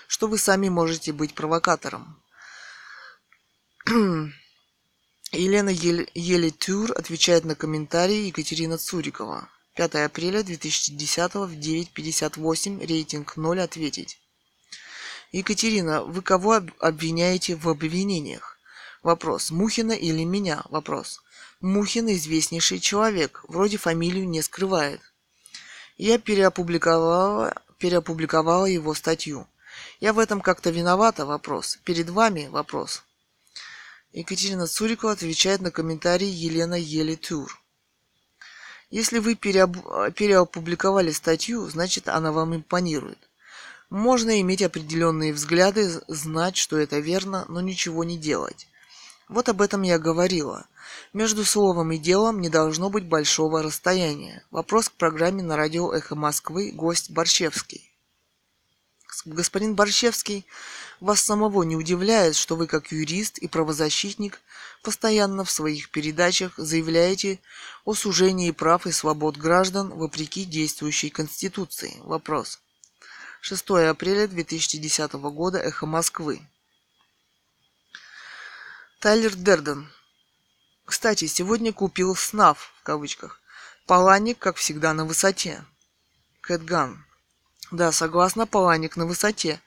[0.07, 2.21] что вы сами можете быть провокатором.
[5.31, 9.49] Елена Еле-Тюр отвечает на комментарии Екатерина Цурикова.
[9.75, 14.19] 5 апреля 2010 в 9.58, рейтинг 0, ответить.
[15.33, 18.59] Екатерина, вы кого обвиняете в обвинениях?
[19.01, 19.49] Вопрос.
[19.49, 20.61] Мухина или меня?
[20.69, 21.23] Вопрос.
[21.59, 25.01] Мухин известнейший человек, вроде фамилию не скрывает.
[25.97, 29.47] Я переопубликовала, переопубликовала его статью.
[29.99, 31.79] Я в этом как-то виновата, вопрос.
[31.83, 33.03] Перед вами вопрос.
[34.11, 37.59] Екатерина Цурикова отвечает на комментарий Елена Елитур.
[38.91, 40.13] Если вы переоб...
[40.13, 43.17] переопубликовали статью, значит она вам импонирует.
[43.93, 48.67] Можно иметь определенные взгляды, знать, что это верно, но ничего не делать.
[49.29, 50.65] Вот об этом я говорила.
[51.13, 54.43] Между словом и делом не должно быть большого расстояния.
[54.49, 57.87] Вопрос к программе на радио «Эхо Москвы» гость Борщевский.
[59.25, 60.47] Господин Борщевский,
[60.99, 64.41] вас самого не удивляет, что вы как юрист и правозащитник
[64.81, 67.39] постоянно в своих передачах заявляете
[67.85, 71.97] о сужении прав и свобод граждан вопреки действующей Конституции?
[71.99, 72.59] Вопрос.
[73.45, 75.59] 6 апреля 2010 года.
[75.59, 76.47] Эхо Москвы.
[79.01, 79.91] Тайлер Дерден.
[80.85, 83.41] Кстати, сегодня купил СНАФ, в кавычках.
[83.85, 85.65] Паланик, как всегда, на высоте.
[86.39, 87.05] Кэтган.
[87.69, 89.59] Да, согласна, Паланик на высоте.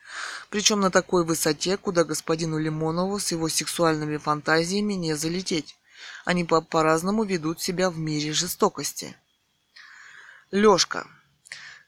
[0.48, 5.76] Причем на такой высоте, куда господину Лимонову с его сексуальными фантазиями не залететь.
[6.24, 9.14] Они по- по-разному ведут себя в мире жестокости.
[10.50, 11.06] Лёшка.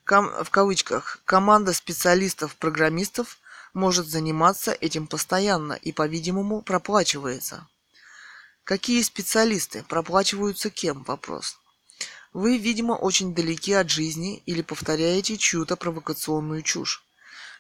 [0.09, 1.21] Ком- в кавычках.
[1.27, 3.37] Команда специалистов-программистов
[3.75, 7.69] может заниматься этим постоянно и, по-видимому, проплачивается.
[8.65, 9.85] Какие специалисты?
[9.87, 11.03] Проплачиваются кем?
[11.03, 11.59] Вопрос.
[12.33, 17.05] Вы, видимо, очень далеки от жизни или повторяете чью-то провокационную чушь.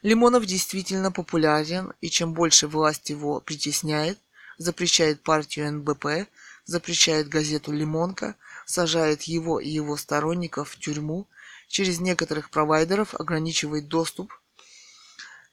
[0.00, 4.18] Лимонов действительно популярен, и чем больше власть его притесняет,
[4.56, 6.26] запрещает партию НБП,
[6.64, 11.26] запрещает газету «Лимонка», сажает его и его сторонников в тюрьму,
[11.68, 14.32] через некоторых провайдеров ограничивает доступ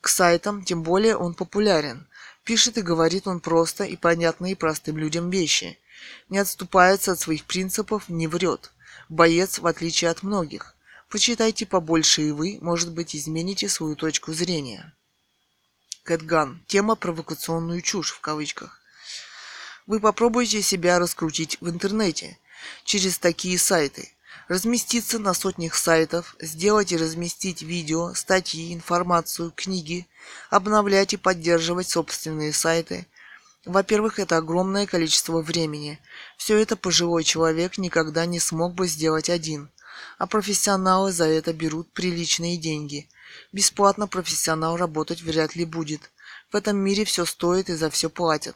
[0.02, 2.08] к сайтам, тем более он популярен.
[2.44, 5.80] Пишет и говорит он просто и понятные простым людям вещи.
[6.30, 8.72] Не отступается от своих принципов, не врет.
[9.10, 10.76] Боец, в отличие от многих.
[11.10, 14.94] Почитайте побольше и вы, может быть, измените свою точку зрения.
[16.04, 16.64] Кэтган.
[16.68, 18.80] Тема «провокационную чушь» в кавычках.
[19.88, 22.40] Вы попробуйте себя раскрутить в интернете
[22.84, 24.15] через такие сайты.
[24.48, 30.08] Разместиться на сотнях сайтов, сделать и разместить видео, статьи, информацию, книги,
[30.52, 33.08] обновлять и поддерживать собственные сайты.
[33.66, 36.00] Во-первых, это огромное количество времени.
[36.38, 39.72] Все это пожилой человек никогда не смог бы сделать один.
[40.20, 43.10] А профессионалы за это берут приличные деньги.
[43.52, 46.12] Бесплатно профессионал работать вряд ли будет.
[46.52, 48.56] В этом мире все стоит и за все платят.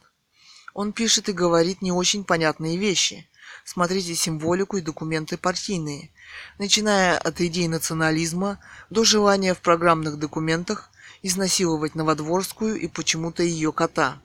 [0.75, 3.27] Он пишет и говорит не очень понятные вещи.
[3.71, 6.09] Смотрите символику и документы партийные.
[6.57, 8.59] Начиная от идей национализма
[8.89, 10.89] до желания в программных документах
[11.21, 14.17] изнасиловать Новодворскую и почему-то ее кота.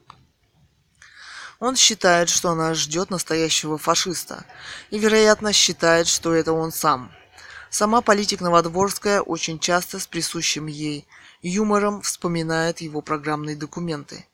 [1.59, 4.45] Он считает, что она ждет настоящего фашиста,
[4.89, 7.11] и, вероятно, считает, что это он сам.
[7.69, 11.07] Сама политик Новодворская очень часто с присущим ей
[11.43, 14.25] юмором вспоминает его программные документы.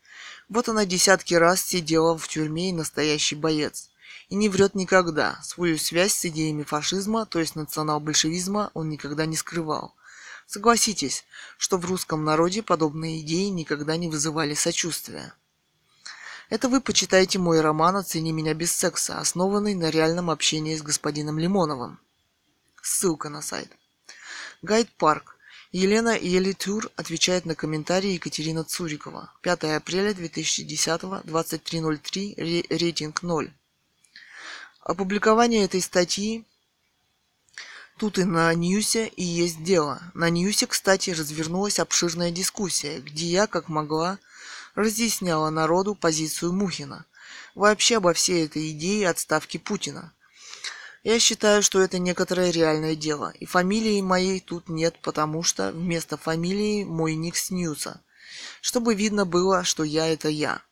[0.47, 3.90] Вот она десятки раз сидела в тюрьме и настоящий боец.
[4.29, 5.39] И не врет никогда.
[5.43, 9.95] Свою связь с идеями фашизма, то есть национал-большевизма, он никогда не скрывал.
[10.47, 11.23] Согласитесь,
[11.57, 15.33] что в русском народе подобные идеи никогда не вызывали сочувствия.
[16.49, 21.39] Это вы почитайте мой роман «Оцени меня без секса», основанный на реальном общении с господином
[21.39, 21.99] Лимоновым.
[22.81, 23.71] Ссылка на сайт.
[24.61, 25.37] Гайд Парк.
[25.71, 29.31] Елена Елитур отвечает на комментарии Екатерина Цурикова.
[29.41, 33.53] 5 апреля 2010, 23.03, рейтинг 0.
[34.81, 36.45] Опубликование этой статьи
[38.01, 40.01] Тут и на Ньюсе и есть дело.
[40.15, 44.17] На Ньюсе, кстати, развернулась обширная дискуссия, где я, как могла,
[44.73, 47.05] разъясняла народу позицию Мухина.
[47.53, 50.13] Вообще обо всей этой идее отставки Путина.
[51.03, 53.33] Я считаю, что это некоторое реальное дело.
[53.39, 58.01] И фамилии моей тут нет, потому что вместо фамилии мой ник с Ньюса.
[58.61, 60.63] Чтобы видно было, что я это я.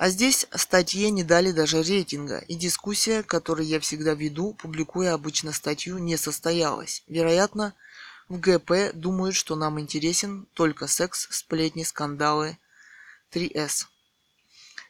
[0.00, 5.52] А здесь статье не дали даже рейтинга, и дискуссия, которую я всегда веду, публикуя обычно
[5.52, 7.02] статью, не состоялась.
[7.06, 7.74] Вероятно,
[8.30, 12.56] в ГП думают, что нам интересен только секс, сплетни, скандалы,
[13.30, 13.88] 3С.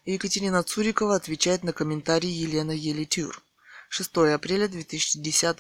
[0.05, 3.43] Екатерина Цурикова отвечает на комментарий Елена Елитюр.
[3.89, 5.57] 6 апреля 2010.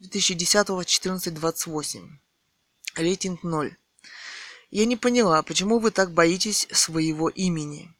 [0.00, 2.08] 2010 14.28.
[2.96, 3.76] Рейтинг 0.
[4.70, 7.96] Я не поняла, почему вы так боитесь своего имени.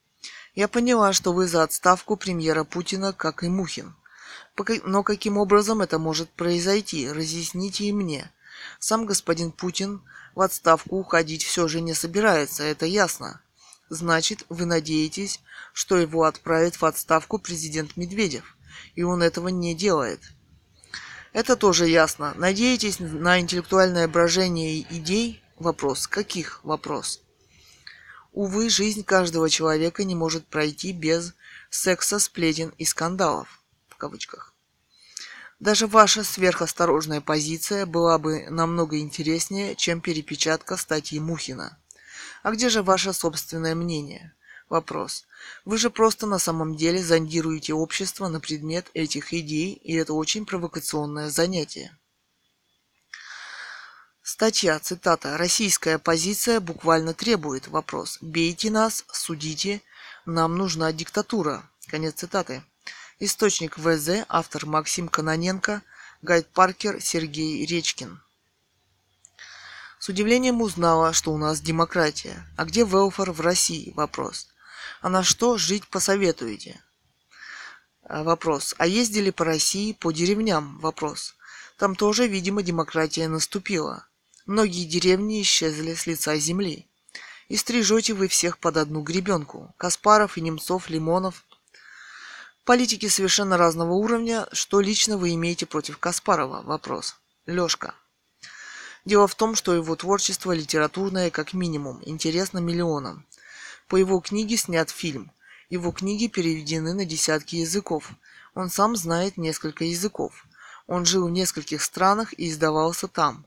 [0.60, 3.94] Я поняла, что вы за отставку премьера Путина, как и Мухин.
[4.84, 8.30] Но каким образом это может произойти, разъясните и мне.
[8.78, 10.02] Сам господин Путин
[10.34, 13.40] в отставку уходить все же не собирается, это ясно.
[13.88, 15.40] Значит, вы надеетесь,
[15.72, 18.54] что его отправит в отставку президент Медведев.
[18.94, 20.20] и он этого не делает.
[21.32, 22.34] Это тоже ясно.
[22.36, 25.42] Надеетесь на интеллектуальное брожение идей?
[25.56, 26.06] Вопрос.
[26.06, 26.60] Каких?
[26.64, 27.22] Вопрос.
[28.32, 31.34] Увы, жизнь каждого человека не может пройти без
[31.68, 33.60] секса, сплетен и скандалов.
[33.88, 34.54] В кавычках.
[35.58, 41.76] Даже ваша сверхосторожная позиция была бы намного интереснее, чем перепечатка статьи Мухина.
[42.42, 44.32] А где же ваше собственное мнение?
[44.70, 45.26] Вопрос.
[45.64, 50.46] Вы же просто на самом деле зондируете общество на предмет этих идей, и это очень
[50.46, 51.98] провокационное занятие.
[54.32, 59.82] Статья, цитата, «Российская позиция буквально требует, вопрос, бейте нас, судите,
[60.24, 61.68] нам нужна диктатура».
[61.88, 62.62] Конец цитаты.
[63.18, 65.82] Источник ВЗ, автор Максим Каноненко,
[66.22, 68.22] Гайд Паркер, Сергей Речкин.
[69.98, 72.46] С удивлением узнала, что у нас демократия.
[72.56, 73.92] А где велфор в России?
[73.96, 74.46] Вопрос.
[75.00, 76.80] А на что жить посоветуете?
[78.04, 78.76] А, вопрос.
[78.78, 80.78] А ездили по России, по деревням?
[80.78, 81.34] Вопрос.
[81.76, 84.06] Там тоже, видимо, демократия наступила.
[84.50, 86.88] Многие деревни исчезли с лица земли.
[87.48, 89.72] И стрижете вы всех под одну гребенку.
[89.76, 91.44] Каспаров и Немцов, Лимонов.
[92.64, 94.48] Политики совершенно разного уровня.
[94.50, 96.62] Что лично вы имеете против Каспарова?
[96.62, 97.14] Вопрос.
[97.46, 97.94] Лёшка.
[99.04, 103.24] Дело в том, что его творчество литературное, как минимум, интересно миллионам.
[103.86, 105.30] По его книге снят фильм.
[105.68, 108.10] Его книги переведены на десятки языков.
[108.56, 110.44] Он сам знает несколько языков.
[110.88, 113.46] Он жил в нескольких странах и издавался там.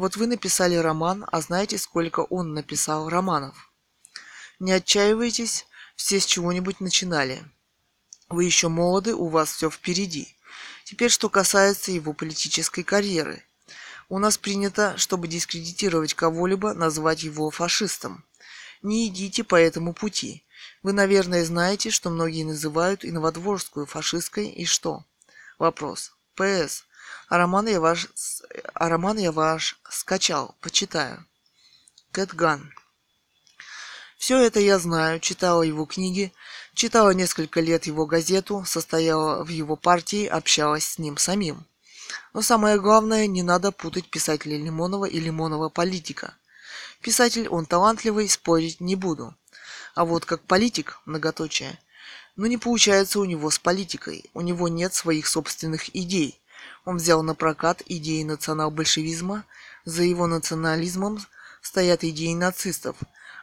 [0.00, 3.70] Вот вы написали роман, а знаете, сколько он написал романов?
[4.58, 7.44] Не отчаивайтесь, все с чего-нибудь начинали.
[8.30, 10.34] Вы еще молоды, у вас все впереди.
[10.84, 13.44] Теперь, что касается его политической карьеры.
[14.08, 18.24] У нас принято, чтобы дискредитировать кого-либо, назвать его фашистом.
[18.80, 20.46] Не идите по этому пути.
[20.82, 25.04] Вы, наверное, знаете, что многие называют и Новодворскую фашистской, и что?
[25.58, 26.14] Вопрос.
[26.36, 26.86] П.С.
[27.28, 28.08] А роман я ваш,
[28.74, 31.24] а роман я ваш скачал, почитаю.
[32.12, 32.72] Кэтган.
[34.18, 36.32] Все это я знаю, читала его книги,
[36.74, 41.64] читала несколько лет его газету, состояла в его партии, общалась с ним самим.
[42.34, 46.34] Но самое главное, не надо путать писателя Лимонова и Лимонова политика.
[47.00, 49.34] Писатель он талантливый, спорить не буду.
[49.94, 51.78] А вот как политик, многоточие,
[52.36, 54.30] ну не получается у него с политикой.
[54.34, 56.39] У него нет своих собственных идей.
[56.84, 59.44] Он взял на прокат идеи национал-большевизма,
[59.84, 61.18] за его национализмом
[61.62, 62.96] стоят идеи нацистов,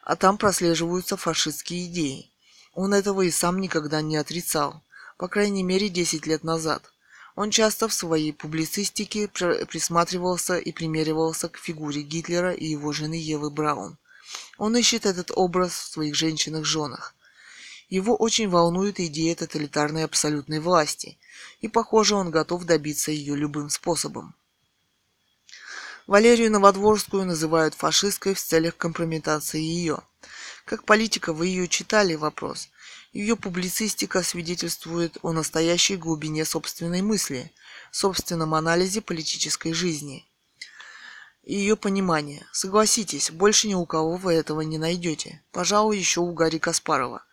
[0.03, 2.31] а там прослеживаются фашистские идеи.
[2.73, 4.81] Он этого и сам никогда не отрицал,
[5.17, 6.91] по крайней мере 10 лет назад–
[7.37, 13.51] он часто в своей публицистике присматривался и примеривался к фигуре Гитлера и его жены Евы
[13.51, 13.99] Браун.
[14.57, 17.13] Он ищет этот образ в своих женщинах-женах.
[17.89, 21.19] Его очень волнует идея тоталитарной абсолютной власти,
[21.61, 24.35] и, похоже, он готов добиться ее любым способом.
[26.07, 29.99] Валерию Новодворскую называют фашисткой в целях компрометации ее.
[30.63, 32.15] Как политика вы ее читали?
[32.15, 32.69] Вопрос.
[33.11, 37.51] Ее публицистика свидетельствует о настоящей глубине собственной мысли,
[37.91, 40.25] собственном анализе политической жизни.
[41.43, 42.45] И ее понимание.
[42.51, 45.41] Согласитесь, больше ни у кого вы этого не найдете.
[45.51, 47.23] Пожалуй, еще у Гарри Каспарова.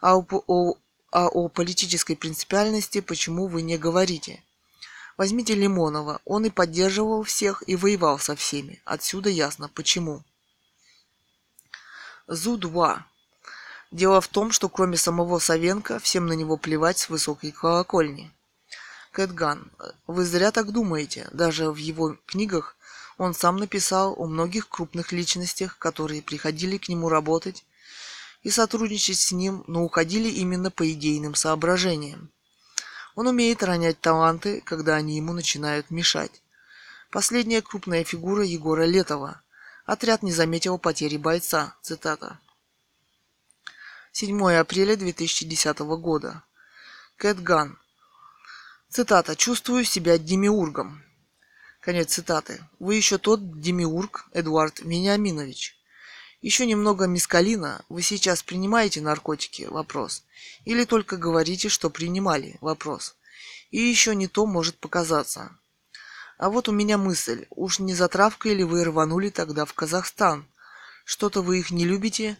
[0.00, 0.76] А о, о,
[1.10, 4.42] а о политической принципиальности почему вы не говорите?
[5.16, 6.20] Возьмите Лимонова.
[6.24, 8.80] Он и поддерживал всех, и воевал со всеми.
[8.84, 10.22] Отсюда ясно, почему.
[12.28, 13.00] Зу-2.
[13.90, 18.30] Дело в том, что кроме самого Савенко, всем на него плевать с высокой колокольни.
[19.12, 19.72] Кэтган,
[20.06, 21.28] вы зря так думаете.
[21.32, 22.76] Даже в его книгах
[23.16, 27.64] он сам написал о многих крупных личностях, которые приходили к нему работать
[28.42, 32.30] и сотрудничать с ним, но уходили именно по идейным соображениям.
[33.14, 36.42] Он умеет ронять таланты, когда они ему начинают мешать.
[37.10, 39.42] Последняя крупная фигура Егора Летова.
[39.86, 41.74] Отряд не заметил потери бойца.
[41.82, 42.38] Цитата.
[44.12, 46.44] 7 апреля 2010 года.
[47.16, 47.78] Кэт Ган.
[48.88, 49.34] Цитата.
[49.36, 51.02] «Чувствую себя демиургом».
[51.80, 52.62] Конец цитаты.
[52.78, 55.77] Вы еще тот демиург, Эдуард Вениаминович.
[56.40, 57.84] Еще немного мискалина.
[57.88, 59.62] Вы сейчас принимаете наркотики?
[59.62, 60.24] Вопрос.
[60.64, 62.56] Или только говорите, что принимали?
[62.60, 63.16] Вопрос.
[63.70, 65.50] И еще не то может показаться.
[66.38, 67.46] А вот у меня мысль.
[67.50, 70.46] Уж не затравкой ли вы рванули тогда в Казахстан?
[71.04, 72.38] Что-то вы их не любите?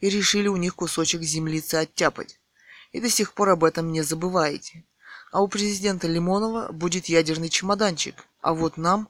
[0.00, 2.38] и решили у них кусочек землицы оттяпать.
[2.92, 4.84] И до сих пор об этом не забываете.
[5.32, 9.08] А у президента Лимонова будет ядерный чемоданчик, а вот нам,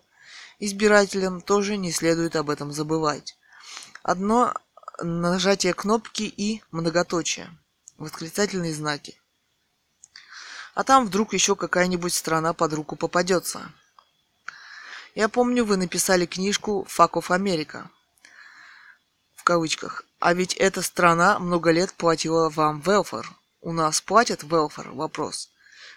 [0.59, 3.37] избирателям, тоже не следует об этом забывать.
[4.07, 4.55] Одно
[5.01, 7.51] нажатие кнопки и многоточие.
[7.99, 9.20] Восклицательные знаки.
[10.77, 13.73] А там вдруг еще какая-нибудь страна под руку попадется.
[15.16, 17.89] Я помню, вы написали книжку «Fuck of America»
[19.35, 20.05] в кавычках.
[20.20, 23.28] А ведь эта страна много лет платила вам велфор.
[23.61, 24.91] У нас платят велфор?
[24.93, 25.51] Вопрос.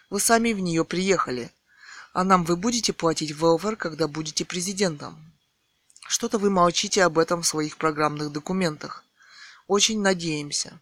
[0.10, 1.52] Вы сами в нее приехали.
[2.14, 5.30] А нам вы будете платить велфор, когда будете президентом?
[6.10, 9.04] Что-то вы молчите об этом в своих программных документах.
[9.68, 10.82] Очень надеемся.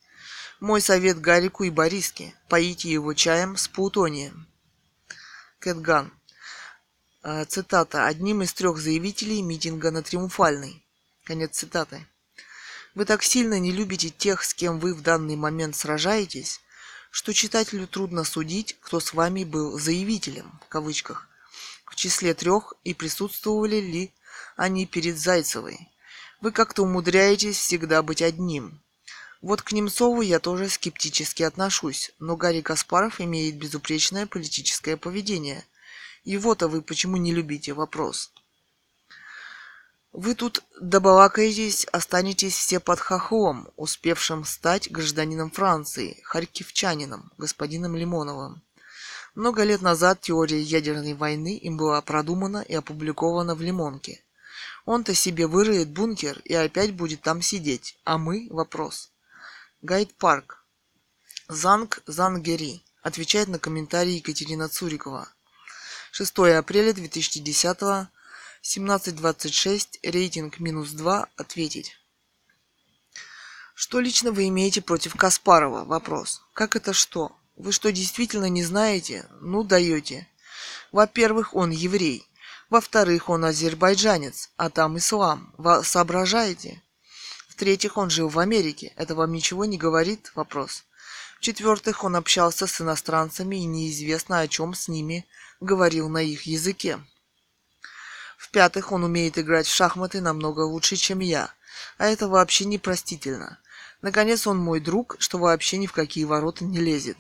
[0.60, 4.46] Мой совет Гарику и Бориске– поите его чаем с плутонием.
[5.60, 6.12] Кэтган.
[7.24, 8.08] Э, цитата.
[8.08, 10.86] Одним из трех заявителей митинга на Триумфальной.
[11.24, 12.06] Конец цитаты.
[12.94, 16.60] Вы так сильно не любите тех, с кем вы в данный момент сражаетесь,
[17.10, 21.30] что читателю трудно судить, кто с вами был заявителем, в кавычках,
[21.86, 24.14] в числе трех и присутствовали ли
[24.58, 25.91] они перед Зайцевой.
[26.42, 28.82] Вы как-то умудряетесь всегда быть одним.
[29.42, 35.66] Вот к Немцову я тоже скептически отношусь, но Гарри Каспаров имеет безупречное политическое поведение–
[36.24, 37.74] его-то вы почему не любите?
[37.74, 38.32] Вопрос.
[40.12, 48.62] Вы тут добалакаетесь, останетесь все под хохлом, успевшим стать гражданином Франции, харьковчанином, господином Лимоновым.
[49.34, 54.22] Много лет назад теория ядерной войны им была продумана и опубликована в Лимонке.
[54.86, 57.98] Он-то себе выроет бункер и опять будет там сидеть.
[58.04, 58.48] А мы?
[58.50, 59.12] Вопрос.
[59.82, 60.64] Гайд Парк.
[61.48, 62.84] Занг Зангери.
[63.02, 65.28] Отвечает на комментарий Екатерина Цурикова.
[66.12, 68.10] 6 апреля 2010,
[68.64, 71.98] 17.26, рейтинг минус 2, ответить.
[73.74, 75.86] Что лично вы имеете против Каспарова?
[75.86, 76.44] Вопрос.
[76.54, 77.36] Как это что?
[77.56, 79.26] Вы что, действительно не знаете?
[79.40, 80.28] Ну, даете.
[80.92, 82.28] Во-первых, он еврей.
[82.72, 85.54] Во-вторых, он азербайджанец, а там ислам.
[85.58, 86.82] Вы соображаете?
[87.50, 88.94] В-третьих, он жил в Америке.
[88.96, 90.32] Это вам ничего не говорит?
[90.36, 90.86] Вопрос.
[91.38, 95.26] В-четвертых, он общался с иностранцами и неизвестно о чем с ними
[95.60, 97.02] говорил на их языке.
[98.38, 101.54] В-пятых, он умеет играть в шахматы намного лучше, чем я.
[101.98, 103.60] А это вообще непростительно.
[104.02, 107.18] Наконец, он мой друг, что вообще ни в какие ворота не лезет.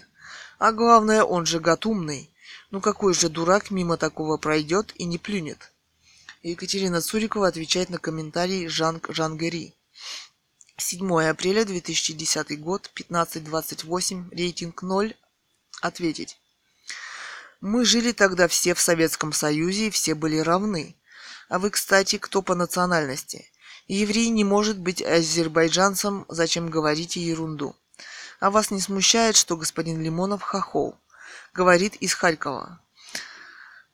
[0.60, 2.31] А главное, он же гатумный.
[2.72, 5.74] Ну какой же дурак мимо такого пройдет и не плюнет?
[6.42, 9.76] Екатерина Цурикова отвечает на комментарий Жан Жангери.
[10.78, 15.14] 7 апреля 2010 год, 15.28, рейтинг 0.
[15.82, 16.38] Ответить.
[17.60, 20.96] Мы жили тогда все в Советском Союзе и все были равны.
[21.50, 23.52] А вы, кстати, кто по национальности?
[23.88, 27.76] Еврей не может быть азербайджанцем, зачем говорите ерунду?
[28.40, 30.96] А вас не смущает, что господин Лимонов хохол?
[31.54, 32.80] Говорит из Харькова.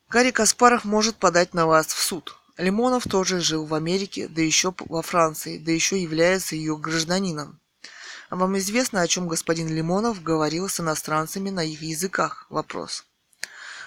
[0.08, 2.36] Гарри Каспаров может подать на вас в суд.
[2.56, 7.58] Лимонов тоже жил в Америке, да еще во Франции, да еще является ее гражданином.
[8.30, 12.46] А вам известно, о чем господин Лимонов говорил с иностранцами на их языках?
[12.48, 13.04] Вопрос.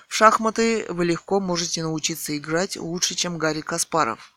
[0.10, 4.34] В шахматы вы легко можете научиться играть лучше, чем Гарри Каспаров.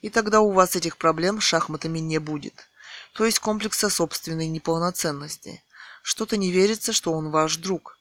[0.00, 2.68] И тогда у вас этих проблем с шахматами не будет.
[3.14, 5.62] То есть комплекса собственной неполноценности.
[6.02, 7.95] Что-то не верится, что он ваш друг.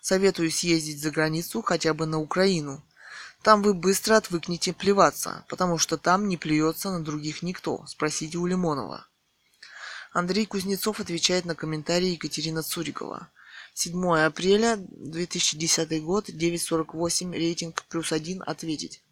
[0.00, 2.82] Советую съездить за границу хотя бы на Украину.
[3.42, 7.84] Там вы быстро отвыкнете плеваться, потому что там не плюется на других никто.
[7.86, 9.06] Спросите у Лимонова.
[10.12, 13.28] Андрей Кузнецов отвечает на комментарии Екатерина Цурикова.
[13.74, 19.02] 7 апреля 2010 год, 9.48, рейтинг плюс один, ответить.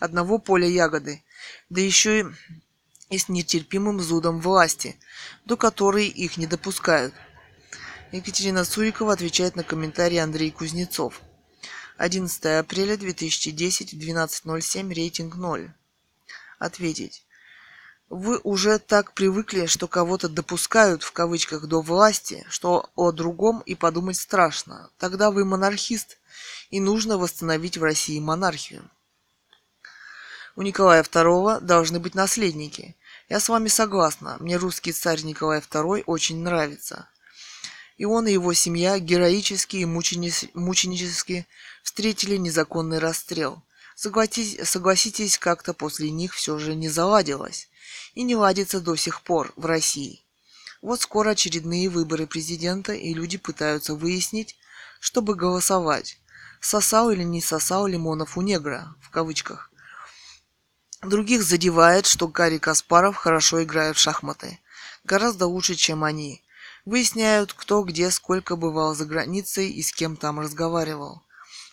[0.00, 1.22] Одного поля ягоды,
[1.70, 2.34] да еще
[3.08, 4.96] и с нетерпимым зудом власти,
[5.44, 7.14] до которой их не допускают.
[8.12, 11.22] Екатерина Сурикова отвечает на комментарий Андрей Кузнецов.
[11.96, 15.72] 11 апреля 2010, 12.07, рейтинг 0.
[16.58, 17.24] Ответить.
[18.10, 23.74] Вы уже так привыкли, что кого-то допускают в кавычках до власти, что о другом и
[23.74, 24.90] подумать страшно.
[24.98, 26.18] Тогда вы монархист,
[26.68, 28.90] и нужно восстановить в России монархию.
[30.54, 32.94] У Николая II должны быть наследники.
[33.30, 34.36] Я с вами согласна.
[34.38, 37.08] Мне русский царь Николай II очень нравится.
[38.02, 41.46] И он и его семья героически и мученически
[41.84, 43.62] встретили незаконный расстрел.
[43.94, 47.68] Согласитесь, согласитесь, как-то после них все же не заладилось.
[48.14, 50.20] И не ладится до сих пор в России.
[50.80, 54.56] Вот скоро очередные выборы президента, и люди пытаются выяснить,
[54.98, 56.18] чтобы голосовать.
[56.60, 59.70] Сосал или не сосал лимонов у негра, в кавычках.
[61.02, 64.58] Других задевает, что Гарри Каспаров хорошо играет в шахматы.
[65.04, 66.42] Гораздо лучше, чем они.
[66.84, 71.22] Выясняют, кто где сколько бывал за границей и с кем там разговаривал.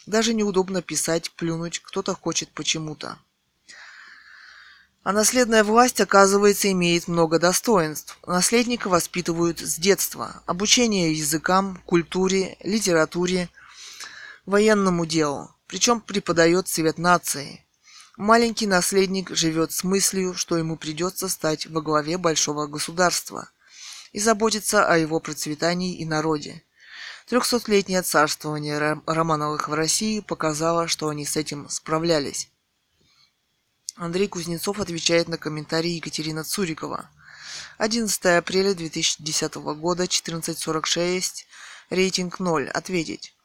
[0.06, 3.18] Даже неудобно писать, плюнуть, кто-то хочет почему-то.
[5.02, 8.20] А наследная власть, оказывается, имеет много достоинств.
[8.28, 10.44] Наследника воспитывают с детства.
[10.46, 13.50] Обучение языкам, культуре, литературе,
[14.46, 15.56] военному делу.
[15.66, 17.66] Причем преподает цвет нации.
[18.16, 23.50] Маленький наследник живет с мыслью, что ему придется стать во главе большого государства
[24.12, 26.64] и заботиться о его процветании и народе.
[27.28, 32.50] Трехсотлетнее царствование Романовых в России показало, что они с этим справлялись.
[33.96, 37.10] Андрей Кузнецов отвечает на комментарий Екатерина Цурикова.
[37.78, 41.46] 11 апреля 2010 года, 14.46,
[41.90, 42.70] рейтинг 0.
[42.70, 43.36] Ответить.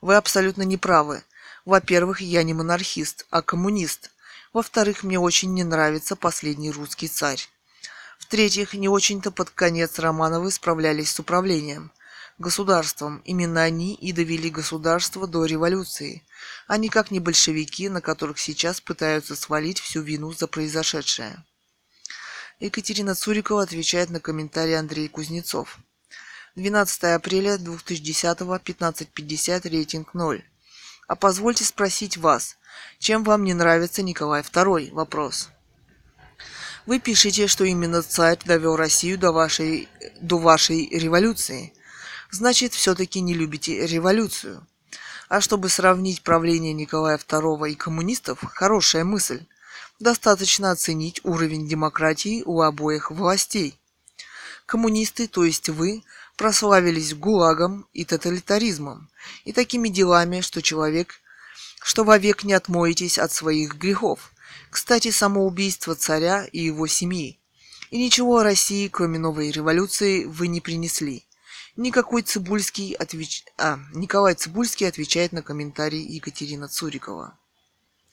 [0.00, 1.22] Вы абсолютно неправы.
[1.64, 4.10] Во-первых, я не монархист, а коммунист.
[4.52, 7.48] Во-вторых, мне очень не нравится последний русский царь.
[8.30, 11.90] В-третьих, не очень-то под конец Романовы справлялись с управлением.
[12.38, 13.20] Государством.
[13.24, 16.22] Именно они и довели государство до революции.
[16.68, 21.44] а никак не большевики, на которых сейчас пытаются свалить всю вину за произошедшее.
[22.60, 25.78] Екатерина Цурикова отвечает на комментарий Андрей Кузнецов.
[26.54, 30.44] 12 апреля 2010 15.50 рейтинг 0.
[31.08, 32.58] А позвольте спросить вас,
[33.00, 34.92] чем вам не нравится Николай II?
[34.92, 35.48] Вопрос.
[36.86, 39.88] Вы пишете, что именно царь довел Россию до вашей,
[40.20, 41.72] до вашей революции.
[42.30, 44.66] Значит, все-таки не любите революцию.
[45.28, 49.44] А чтобы сравнить правление Николая II и коммунистов, хорошая мысль.
[49.98, 53.78] Достаточно оценить уровень демократии у обоих властей.
[54.64, 56.02] Коммунисты, то есть вы,
[56.36, 59.10] прославились ГУЛАГом и тоталитаризмом,
[59.44, 61.20] и такими делами, что человек,
[61.82, 64.32] что вовек не отмоетесь от своих грехов.
[64.70, 67.40] Кстати, самоубийство царя и его семьи.
[67.90, 71.26] И ничего о России, кроме новой революции, вы не принесли.
[71.76, 73.44] Никакой Цибульский отвеч...
[73.58, 77.36] а, Николай Цибульский отвечает на комментарий Екатерина Цурикова.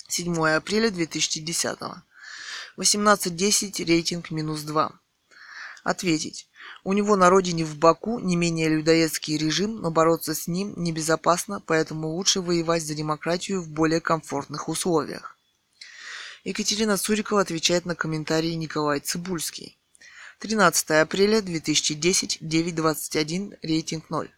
[0.07, 1.77] 7 апреля 2010.
[2.77, 4.91] 18.10, рейтинг минус 2.
[5.83, 6.49] Ответить.
[6.83, 11.59] У него на родине в Баку не менее людоедский режим, но бороться с ним небезопасно,
[11.59, 15.36] поэтому лучше воевать за демократию в более комфортных условиях.
[16.47, 19.77] Екатерина Цурикова отвечает на комментарии Николай Цибульский.
[20.39, 24.31] 13 апреля 2010, 9.21, рейтинг 0.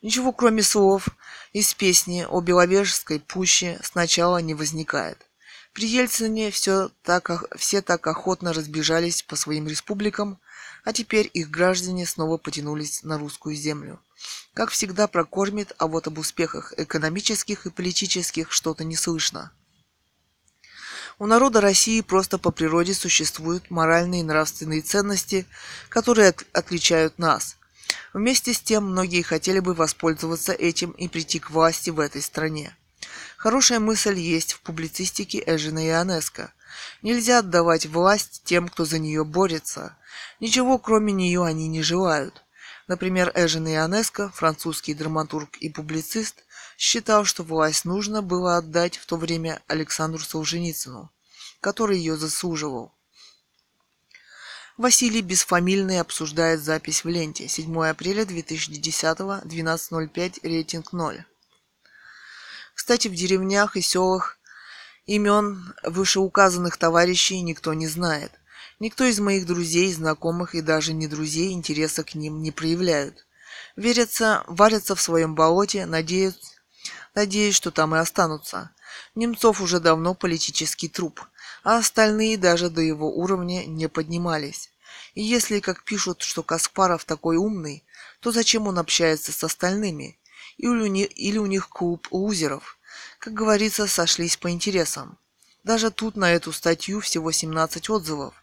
[0.00, 1.08] Ничего кроме слов
[1.52, 5.18] из песни о Беловежской пуще сначала не возникает.
[5.74, 10.40] При Ельцине все так, все так охотно разбежались по своим республикам,
[10.82, 14.00] а теперь их граждане снова потянулись на русскую землю.
[14.54, 19.52] Как всегда прокормит, а вот об успехах экономических и политических что-то не слышно.
[21.22, 25.46] У народа России просто по природе существуют моральные и нравственные ценности,
[25.88, 27.58] которые от- отличают нас.
[28.12, 32.76] Вместе с тем, многие хотели бы воспользоваться этим и прийти к власти в этой стране.
[33.36, 36.52] Хорошая мысль есть в публицистике Эжина Ионеско.
[37.02, 39.96] Нельзя отдавать власть тем, кто за нее борется.
[40.40, 42.42] Ничего кроме нее они не желают.
[42.88, 46.42] Например, Эжен Ионеско, французский драматург и публицист,
[46.82, 51.12] считал, что власть нужно было отдать в то время Александру Солженицыну,
[51.60, 52.92] который ее заслуживал.
[54.76, 57.46] Василий Бесфамильный обсуждает запись в ленте.
[57.46, 61.24] 7 апреля 2010, 12.05, рейтинг 0.
[62.74, 64.40] Кстати, в деревнях и селах
[65.06, 68.32] имен вышеуказанных товарищей никто не знает.
[68.80, 73.24] Никто из моих друзей, знакомых и даже не друзей интереса к ним не проявляют.
[73.76, 76.51] Верятся, варятся в своем болоте, надеются,
[77.14, 78.70] надеясь, что там и останутся.
[79.14, 81.20] Немцов уже давно политический труп,
[81.64, 84.70] а остальные даже до его уровня не поднимались.
[85.14, 87.84] И если, как пишут, что Каспаров такой умный,
[88.20, 90.18] то зачем он общается с остальными?
[90.56, 92.78] Или у них, или у них клуб лузеров?
[93.18, 95.18] Как говорится, сошлись по интересам.
[95.64, 98.34] Даже тут на эту статью всего 17 отзывов.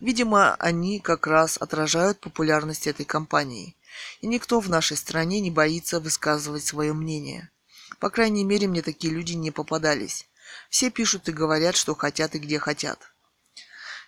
[0.00, 3.76] Видимо, они как раз отражают популярность этой компании.
[4.20, 7.50] И никто в нашей стране не боится высказывать свое мнение.
[7.98, 10.26] По крайней мере, мне такие люди не попадались.
[10.70, 13.12] Все пишут и говорят, что хотят и где хотят.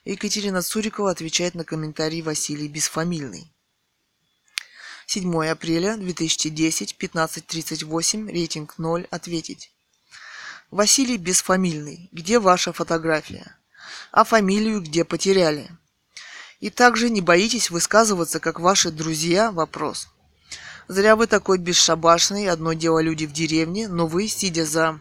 [0.04, 3.50] Екатерина Цурикова отвечает на комментарий Василий Бесфамильный.
[5.06, 9.70] 7 апреля 2010, 15.38, рейтинг 0, ответить.
[10.70, 13.56] Василий Бесфамильный, где ваша фотография?
[14.12, 15.70] А фамилию где потеряли?
[16.60, 19.52] И также не боитесь высказываться, как ваши друзья?
[19.52, 20.08] Вопрос.
[20.86, 25.00] Зря вы такой бесшабашный, одно дело люди в деревне, но вы, сидя за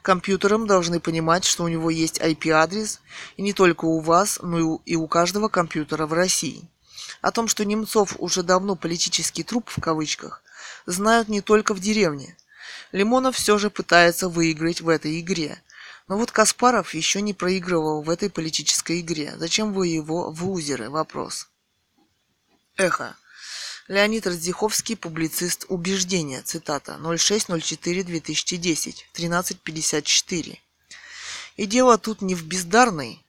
[0.00, 3.00] компьютером, должны понимать, что у него есть IP-адрес,
[3.36, 6.68] и не только у вас, но и у каждого компьютера в России.
[7.20, 10.42] О том, что Немцов уже давно политический труп в кавычках,
[10.86, 12.36] знают не только в деревне.
[12.90, 15.62] Лимонов все же пытается выиграть в этой игре.
[16.08, 19.34] Но вот Каспаров еще не проигрывал в этой политической игре.
[19.36, 20.90] Зачем вы его в лузеры?
[20.90, 21.48] Вопрос.
[22.76, 23.16] Эхо.
[23.88, 30.58] Леонид Раздиховский, публицист «Убеждения», цитата, 06.04.2010, 13.54.
[31.56, 33.24] И дело тут не в бездарной,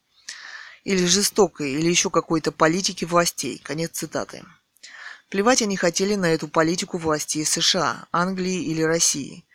[0.84, 3.60] или жестокой, или еще какой-то политике властей.
[3.64, 4.44] Конец цитаты.
[5.30, 9.46] Плевать они хотели на эту политику властей США, Англии или России.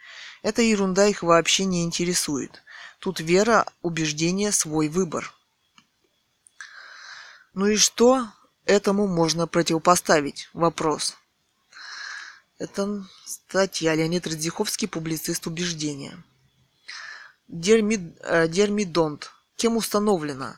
[0.42, 2.62] Эта ерунда их вообще не интересует.
[2.98, 5.32] Тут вера, убеждение, свой выбор.
[7.54, 8.28] Ну и что
[8.68, 10.48] этому можно противопоставить?
[10.52, 11.16] Вопрос.
[12.58, 16.22] Это статья Леонид Радзиховский, публицист убеждения.
[17.48, 19.30] Дерми, э, Дермидонт.
[19.56, 20.56] Кем установлено?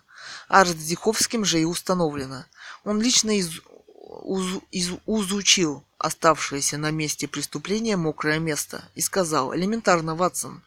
[0.50, 2.44] а Раздиховским же и установлено.
[2.84, 3.60] Он лично из,
[4.04, 10.62] уз, из, изучил оставшееся на месте преступления мокрое место и сказал, элементарно, Ватсон,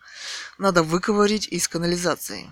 [0.58, 2.50] надо выковырить из канализации.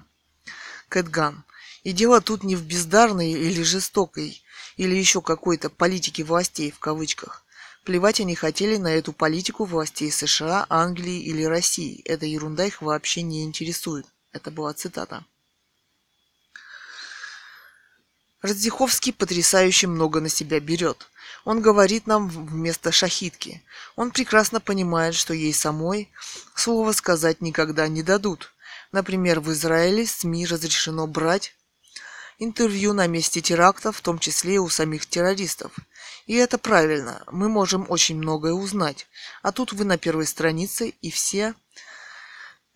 [0.89, 1.43] Кэтган.
[1.83, 4.40] И дело тут не в бездарной или жестокой,
[4.77, 7.43] или еще какой-то политике властей в кавычках.
[7.83, 12.01] Плевать они хотели на эту политику властей США, Англии или России.
[12.05, 14.05] Эта ерунда их вообще не интересует.
[14.31, 15.25] Это была цитата.
[18.41, 21.07] Радзиховский потрясающе много на себя берет.
[21.43, 23.63] Он говорит нам вместо шахитки.
[23.95, 26.09] Он прекрасно понимает, что ей самой
[26.55, 28.51] слова сказать никогда не дадут.
[28.91, 31.55] Например, в Израиле СМИ разрешено брать
[32.43, 35.71] интервью на месте теракта, в том числе и у самих террористов.
[36.25, 39.07] И это правильно, мы можем очень многое узнать.
[39.43, 41.53] А тут вы на первой странице, и все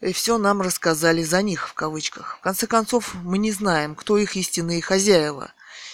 [0.02, 2.38] и все нам рассказали за них, в кавычках.
[2.38, 5.52] В конце концов, мы не знаем, кто их истинные хозяева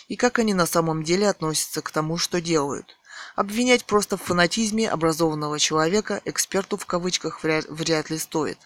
[0.10, 2.98] и как они на самом деле относятся к тому, что делают.
[3.36, 8.58] Обвинять просто в фанатизме образованного человека эксперту в кавычках вряд, вряд ли стоит.